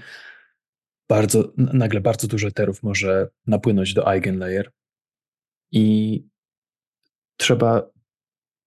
[1.08, 4.72] bardzo, nagle bardzo dużo terów może napłynąć do Eigenlayer
[5.72, 6.24] i
[7.36, 7.90] trzeba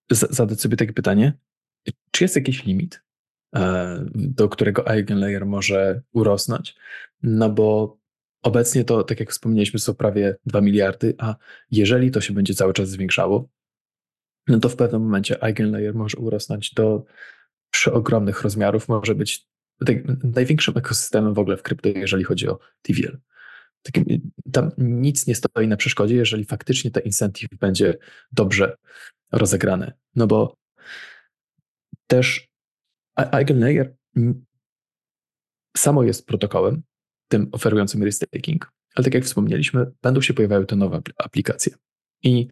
[0.10, 1.34] zadać sobie takie pytanie,
[2.12, 3.02] czy jest jakiś limit,
[3.56, 6.76] e, do którego Eigenlayer może urosnąć?
[7.24, 7.98] No bo
[8.44, 11.36] obecnie to, tak jak wspomnieliśmy, są prawie 2 miliardy, a
[11.72, 13.50] jeżeli to się będzie cały czas zwiększało,
[14.48, 17.06] no to w pewnym momencie Eigenlayer może urosnąć do
[17.70, 19.48] przeogromnych rozmiarów, może być
[19.86, 23.18] tak, największym ekosystemem w ogóle w krypto, jeżeli chodzi o TVL.
[23.82, 27.98] Takim, tam nic nie stoi na przeszkodzie, jeżeli faktycznie ten incentive będzie
[28.32, 28.78] dobrze
[29.32, 29.94] rozegrane.
[30.16, 30.58] No bo
[32.08, 32.48] też
[33.16, 33.96] Eigenlayer
[35.78, 36.84] samo jest protokołem,
[37.28, 41.74] tym oferującym restaking, ale tak jak wspomnieliśmy, będą się pojawiały te nowe aplikacje.
[42.24, 42.48] I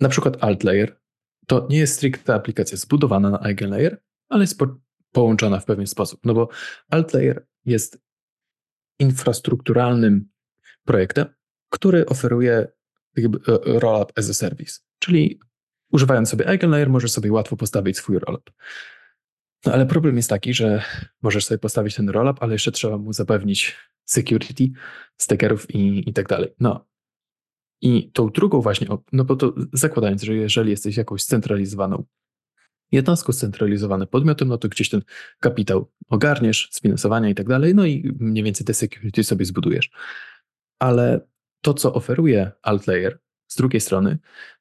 [0.00, 1.00] na przykład AltLayer
[1.46, 4.66] to nie jest stricte aplikacja zbudowana na Eigenlayer, ale jest po
[5.12, 6.20] połączona w pewien sposób.
[6.24, 6.48] No bo
[6.90, 8.02] AltLayer jest
[8.98, 10.28] infrastrukturalnym
[10.84, 11.26] projektem,
[11.68, 12.68] który oferuje
[13.16, 15.40] jakby e, rollup as a service, czyli
[15.92, 18.50] używając sobie Eigenlayer możesz sobie łatwo postawić swój rollup.
[19.66, 20.82] No ale problem jest taki, że
[21.22, 24.64] możesz sobie postawić ten rollup, ale jeszcze trzeba mu zapewnić security,
[25.16, 26.54] stackerów i, i tak dalej.
[26.60, 26.86] No.
[27.82, 32.04] I tą drugą właśnie, no bo to zakładając, że jeżeli jesteś jakąś scentralizowaną
[32.92, 35.02] jednostką, scentralizowanym podmiotem, no to gdzieś ten
[35.40, 39.90] kapitał ogarniesz, sfinansowania i tak dalej, no i mniej więcej te security sobie zbudujesz.
[40.78, 41.26] Ale
[41.60, 44.18] to, co oferuje Altlayer z drugiej strony,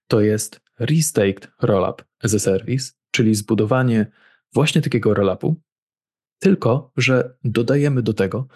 [0.07, 4.11] to jest restaked rollup as a service, czyli zbudowanie
[4.53, 5.61] właśnie takiego rollupu,
[6.39, 8.47] tylko że dodajemy do tego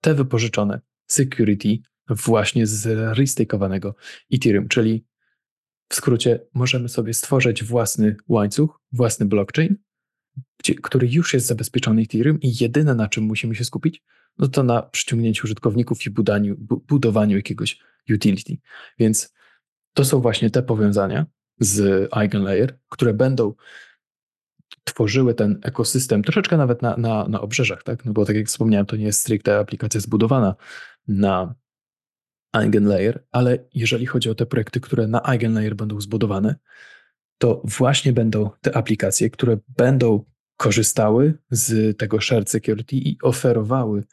[0.00, 1.78] te wypożyczone security
[2.08, 2.86] właśnie z
[3.18, 3.94] restakeowanego
[4.32, 5.04] Ethereum, czyli
[5.88, 9.76] w skrócie możemy sobie stworzyć własny łańcuch, własny blockchain,
[10.58, 14.02] gdzie, który już jest zabezpieczony Ethereum i jedyne na czym musimy się skupić,
[14.38, 17.78] no to na przyciągnięciu użytkowników i budaniu, budowaniu jakiegoś
[18.14, 18.56] utility.
[18.98, 19.34] Więc
[19.92, 21.26] to są właśnie te powiązania
[21.60, 23.54] z Eigenlayer, które będą
[24.84, 28.04] tworzyły ten ekosystem troszeczkę nawet na, na, na obrzeżach, tak?
[28.04, 30.54] No bo tak jak wspomniałem, to nie jest stricte aplikacja zbudowana
[31.08, 31.54] na
[32.52, 36.54] Eigenlayer, ale jeżeli chodzi o te projekty, które na Eigenlayer będą zbudowane,
[37.38, 40.24] to właśnie będą te aplikacje, które będą
[40.56, 44.04] korzystały z tego shared security i oferowały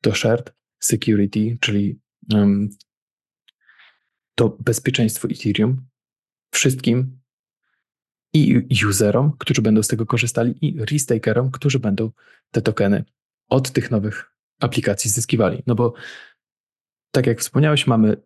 [0.00, 2.00] to shared security, czyli
[2.34, 2.68] um,
[4.34, 5.86] to bezpieczeństwo Ethereum
[6.50, 7.18] wszystkim
[8.32, 12.10] i userom, którzy będą z tego korzystali, i restakerom, którzy będą
[12.50, 13.04] te tokeny
[13.48, 15.62] od tych nowych aplikacji zyskiwali.
[15.66, 15.94] No bo
[17.16, 18.16] tak jak wspomniałeś, mamy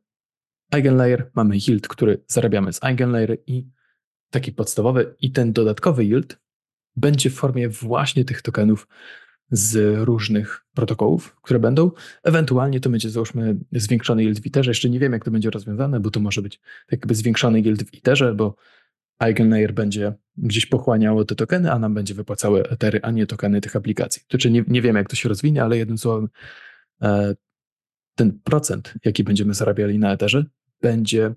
[0.70, 3.66] Eigenlayer, mamy yield, który zarabiamy z Eigenlayer i
[4.30, 6.38] taki podstawowy i ten dodatkowy yield
[6.96, 8.88] będzie w formie właśnie tych tokenów
[9.50, 11.90] z różnych protokołów, które będą.
[12.22, 14.70] Ewentualnie to będzie załóżmy zwiększony yield w Etherze.
[14.70, 16.60] Jeszcze nie wiem, jak to będzie rozwiązane, bo to może być
[16.90, 18.56] jakby zwiększony yield w Etherze, bo
[19.18, 23.76] Eigenlayer będzie gdzieś pochłaniało te tokeny, a nam będzie wypłacały Ethery, a nie tokeny tych
[23.76, 24.22] aplikacji.
[24.28, 26.28] To czy nie, nie wiem, jak to się rozwinie, ale jednym słowem
[27.02, 27.34] e,
[28.14, 30.44] ten procent, jaki będziemy zarabiali na Etherze,
[30.80, 31.34] będzie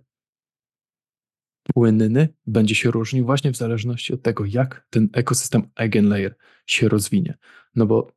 [1.74, 7.38] płynny, będzie się różnił właśnie w zależności od tego, jak ten ekosystem Eigenlayer się rozwinie.
[7.76, 8.12] No bo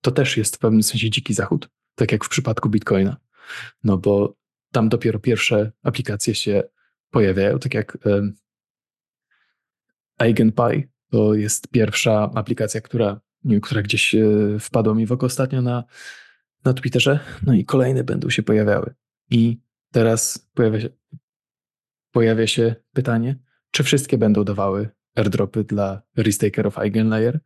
[0.00, 3.16] to też jest w pewnym sensie dziki zachód, tak jak w przypadku Bitcoina.
[3.84, 4.36] No bo
[4.72, 6.62] tam dopiero pierwsze aplikacje się
[7.10, 7.98] pojawiają, tak jak
[10.18, 13.20] EigenPy to jest pierwsza aplikacja, która,
[13.62, 14.26] która gdzieś e,
[14.60, 15.84] wpadła mi w oko ostatnio na,
[16.64, 18.94] na Twitterze, no i kolejne będą się pojawiały.
[19.30, 19.58] I
[19.92, 20.88] teraz pojawia się,
[22.12, 23.38] pojawia się pytanie,
[23.70, 27.40] czy wszystkie będą dawały airdropy dla restakerów Eigenlayer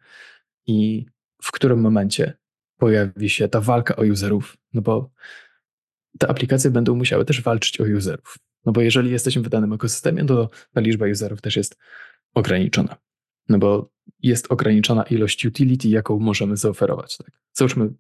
[0.66, 1.06] i
[1.42, 2.32] w którym momencie
[2.76, 5.10] pojawi się ta walka o userów, no bo
[6.18, 8.38] te aplikacje będą musiały też walczyć o userów.
[8.66, 11.78] No bo jeżeli jesteśmy w danym ekosystemie, to ta liczba userów też jest
[12.34, 12.96] ograniczona.
[13.48, 13.90] No bo
[14.22, 17.16] jest ograniczona ilość utility, jaką możemy zaoferować.
[17.16, 17.30] Tak?
[17.52, 17.90] Załóżmy,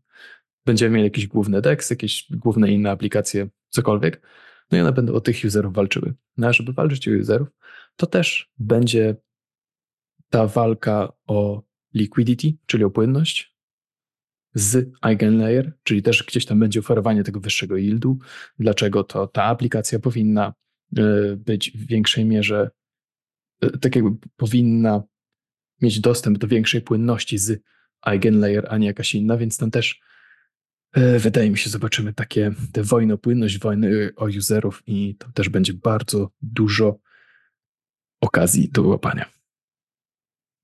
[0.68, 4.22] będziemy mieli jakiś główny DEX, jakieś główne inne aplikacje, cokolwiek,
[4.70, 6.14] no i one będą o tych userów walczyły.
[6.36, 7.48] No a żeby walczyć o userów,
[7.96, 9.16] to też będzie
[10.30, 11.62] ta walka o
[11.94, 13.56] liquidity, czyli o płynność,
[14.54, 18.18] z Eigenlayer, czyli też gdzieś tam będzie oferowanie tego wyższego yieldu.
[18.58, 20.54] Dlaczego to ta aplikacja powinna
[20.96, 22.70] e, być w większej mierze,
[23.60, 25.02] e, tak jakby powinna
[25.82, 27.62] mieć dostęp do większej płynności z
[28.06, 30.00] Eigenlayer, a nie jakaś inna, więc tam też
[31.18, 35.48] wydaje mi się, zobaczymy takie te wojny o płynność, wojny o userów i to też
[35.48, 36.98] będzie bardzo dużo
[38.20, 39.24] okazji do łapania.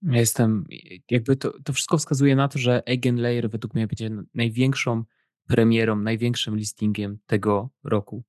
[0.03, 0.67] Ja jestem,
[1.11, 5.05] jakby to, to wszystko wskazuje na to, że Eigenlayer według mnie będzie największą
[5.47, 8.25] premierą, największym listingiem tego roku.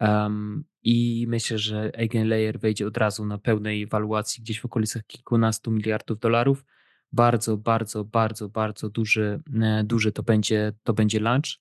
[0.00, 5.70] Um, I myślę, że Eigenlayer wejdzie od razu na pełnej waluacji gdzieś w okolicach kilkunastu
[5.70, 6.64] miliardów dolarów.
[7.12, 11.58] Bardzo, bardzo, bardzo, bardzo duży, e, duży to będzie, to będzie launch,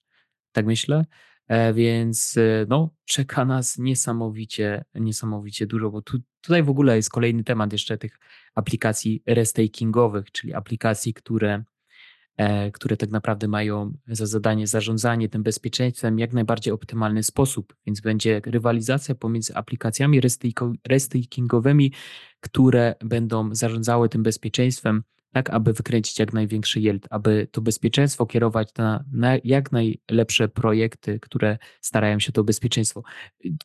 [0.51, 1.05] tak myślę.
[1.47, 7.09] E, więc e, no, czeka nas niesamowicie, niesamowicie dużo, bo tu, tutaj w ogóle jest
[7.09, 8.19] kolejny temat jeszcze tych
[8.55, 11.63] aplikacji restakingowych, czyli aplikacji, które
[12.73, 17.75] które tak naprawdę mają za zadanie zarządzanie tym bezpieczeństwem w jak najbardziej optymalny sposób.
[17.85, 20.21] Więc będzie rywalizacja pomiędzy aplikacjami
[20.87, 21.93] restakingowymi,
[22.39, 25.03] które będą zarządzały tym bezpieczeństwem
[25.33, 31.19] tak, aby wykręcić jak największy yield, aby to bezpieczeństwo kierować na, na, jak najlepsze projekty,
[31.19, 33.03] które starają się to bezpieczeństwo.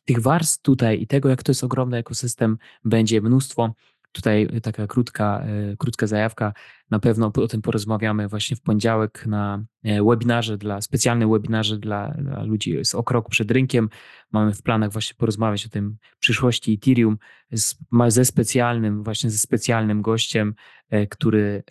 [0.05, 3.75] Tych warstw tutaj i tego, jak to jest ogromny ekosystem, będzie mnóstwo.
[4.13, 6.53] Tutaj taka krótka, e, krótka zajawka.
[6.91, 12.11] Na pewno o tym porozmawiamy właśnie w poniedziałek na e, webinarze, dla, specjalnym webinarze dla,
[12.11, 13.89] dla ludzi z o krok przed rynkiem.
[14.31, 17.17] Mamy w planach właśnie porozmawiać o tym przyszłości Ethereum
[17.51, 17.75] z,
[18.07, 20.55] ze specjalnym, właśnie ze specjalnym gościem,
[20.89, 21.63] e, który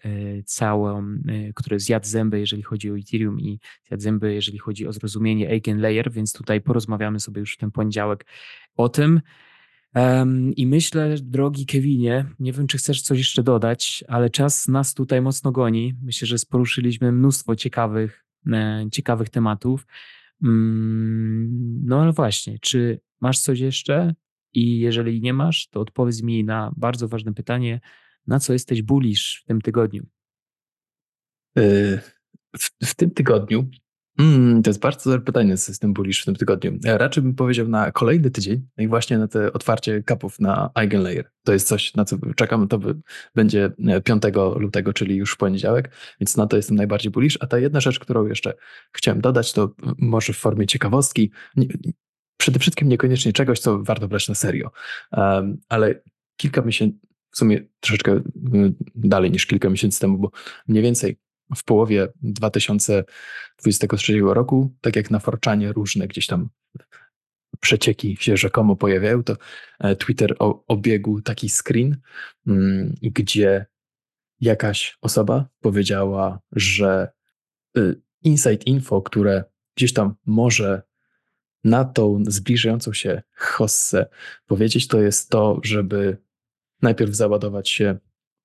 [0.45, 1.19] całą,
[1.55, 6.13] który zjadł zęby, jeżeli chodzi o Ethereum i zjadł zęby, jeżeli chodzi o zrozumienie Eigenlayer,
[6.13, 8.27] więc tutaj porozmawiamy sobie już w ten poniedziałek
[8.77, 9.21] o tym.
[10.57, 15.23] I myślę, drogi Kevinie, nie wiem, czy chcesz coś jeszcze dodać, ale czas nas tutaj
[15.23, 15.95] mocno goni.
[16.03, 19.87] Myślę, że poruszyliśmy mnóstwo ciekawych, e, ciekawych tematów.
[20.43, 24.15] Mm, no ale właśnie, czy masz coś jeszcze?
[24.53, 27.81] I jeżeli nie masz, to odpowiedz mi na bardzo ważne pytanie,
[28.27, 30.07] na co jesteś bullish w tym tygodniu?
[31.59, 31.63] E,
[32.59, 33.71] w, w tym tygodniu
[34.19, 36.79] Mm, to jest bardzo dobre pytanie z tym bullish w tym tygodniu.
[36.85, 40.71] Ja raczej bym powiedział na kolejny tydzień no i właśnie na te otwarcie kapów na
[40.75, 41.31] Eigenlayer.
[41.45, 42.69] To jest coś, na co czekam.
[42.69, 42.81] To
[43.35, 43.73] będzie
[44.05, 45.91] 5 e, lutego, czyli już w poniedziałek,
[46.21, 47.39] więc na to jestem najbardziej bullish.
[47.41, 48.55] A ta jedna rzecz, którą jeszcze
[48.93, 51.31] chciałem dodać, to może w formie ciekawostki.
[52.37, 54.71] Przede wszystkim niekoniecznie czegoś, co warto brać na serio,
[55.13, 56.03] um, ale
[56.37, 56.99] kilka miesięcy,
[57.31, 58.21] w sumie troszeczkę
[58.95, 60.31] dalej niż kilka miesięcy temu, bo
[60.69, 61.19] mniej więcej
[61.57, 66.49] w połowie 2023 roku, tak jak na Forczanie różne gdzieś tam
[67.61, 69.37] przecieki się rzekomo pojawiają, to
[69.81, 70.35] e, Twitter
[70.69, 71.97] obiegł taki screen,
[72.47, 73.67] mm, gdzie
[74.41, 77.09] jakaś osoba powiedziała, że
[77.79, 79.45] y, Insight Info, które
[79.77, 80.83] gdzieś tam może
[81.65, 84.07] na tą zbliżającą się hossę
[84.47, 86.17] powiedzieć, to jest to, żeby
[86.83, 87.99] najpierw załadować się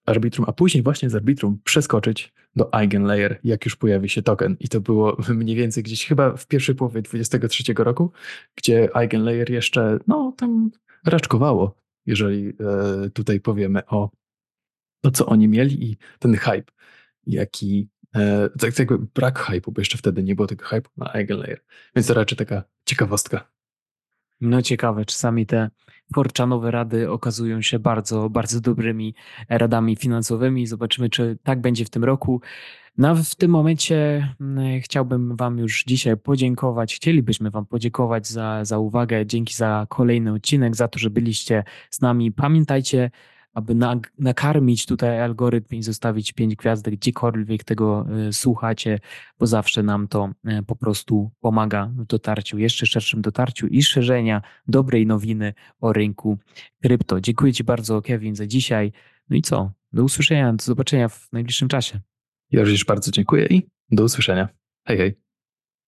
[0.05, 4.57] Arbitrum, a później właśnie z Arbitrum przeskoczyć do Eigenlayer, jak już pojawi się token.
[4.59, 8.11] I to było mniej więcej gdzieś chyba w pierwszej połowie 2023 roku,
[8.55, 10.71] gdzie Eigenlayer jeszcze, no, tam
[11.05, 14.09] raczkowało, jeżeli e, tutaj powiemy o
[15.01, 16.71] to, co oni mieli i ten hype,
[17.27, 21.59] jaki, e, tak jakby brak hype'u, bo jeszcze wtedy nie było tego hype'u na Eigenlayer.
[21.95, 23.56] Więc to raczej taka ciekawostka.
[24.41, 25.69] No ciekawe, czasami te
[26.15, 29.15] forczanowe rady okazują się bardzo, bardzo dobrymi
[29.49, 30.67] radami finansowymi.
[30.67, 32.41] Zobaczymy, czy tak będzie w tym roku.
[32.97, 36.95] No, w tym momencie mm, chciałbym Wam już dzisiaj podziękować.
[36.95, 39.25] Chcielibyśmy Wam podziękować za, za uwagę.
[39.25, 42.31] Dzięki za kolejny odcinek, za to, że byliście z nami.
[42.31, 43.11] Pamiętajcie,
[43.57, 43.75] aby
[44.19, 48.99] nakarmić tutaj algorytm i zostawić pięć gwiazdek gdziekolwiek tego y, słuchacie,
[49.39, 50.29] bo zawsze nam to
[50.59, 56.37] y, po prostu pomaga w dotarciu, jeszcze szerszym dotarciu i szerzenia dobrej nowiny o rynku
[56.81, 57.21] krypto.
[57.21, 58.91] Dziękuję Ci bardzo, Kevin, za dzisiaj.
[59.29, 59.71] No i co?
[59.93, 61.99] Do usłyszenia, do zobaczenia w najbliższym czasie.
[62.51, 64.47] Ja również bardzo dziękuję i do usłyszenia.
[64.85, 65.26] Hej, hej.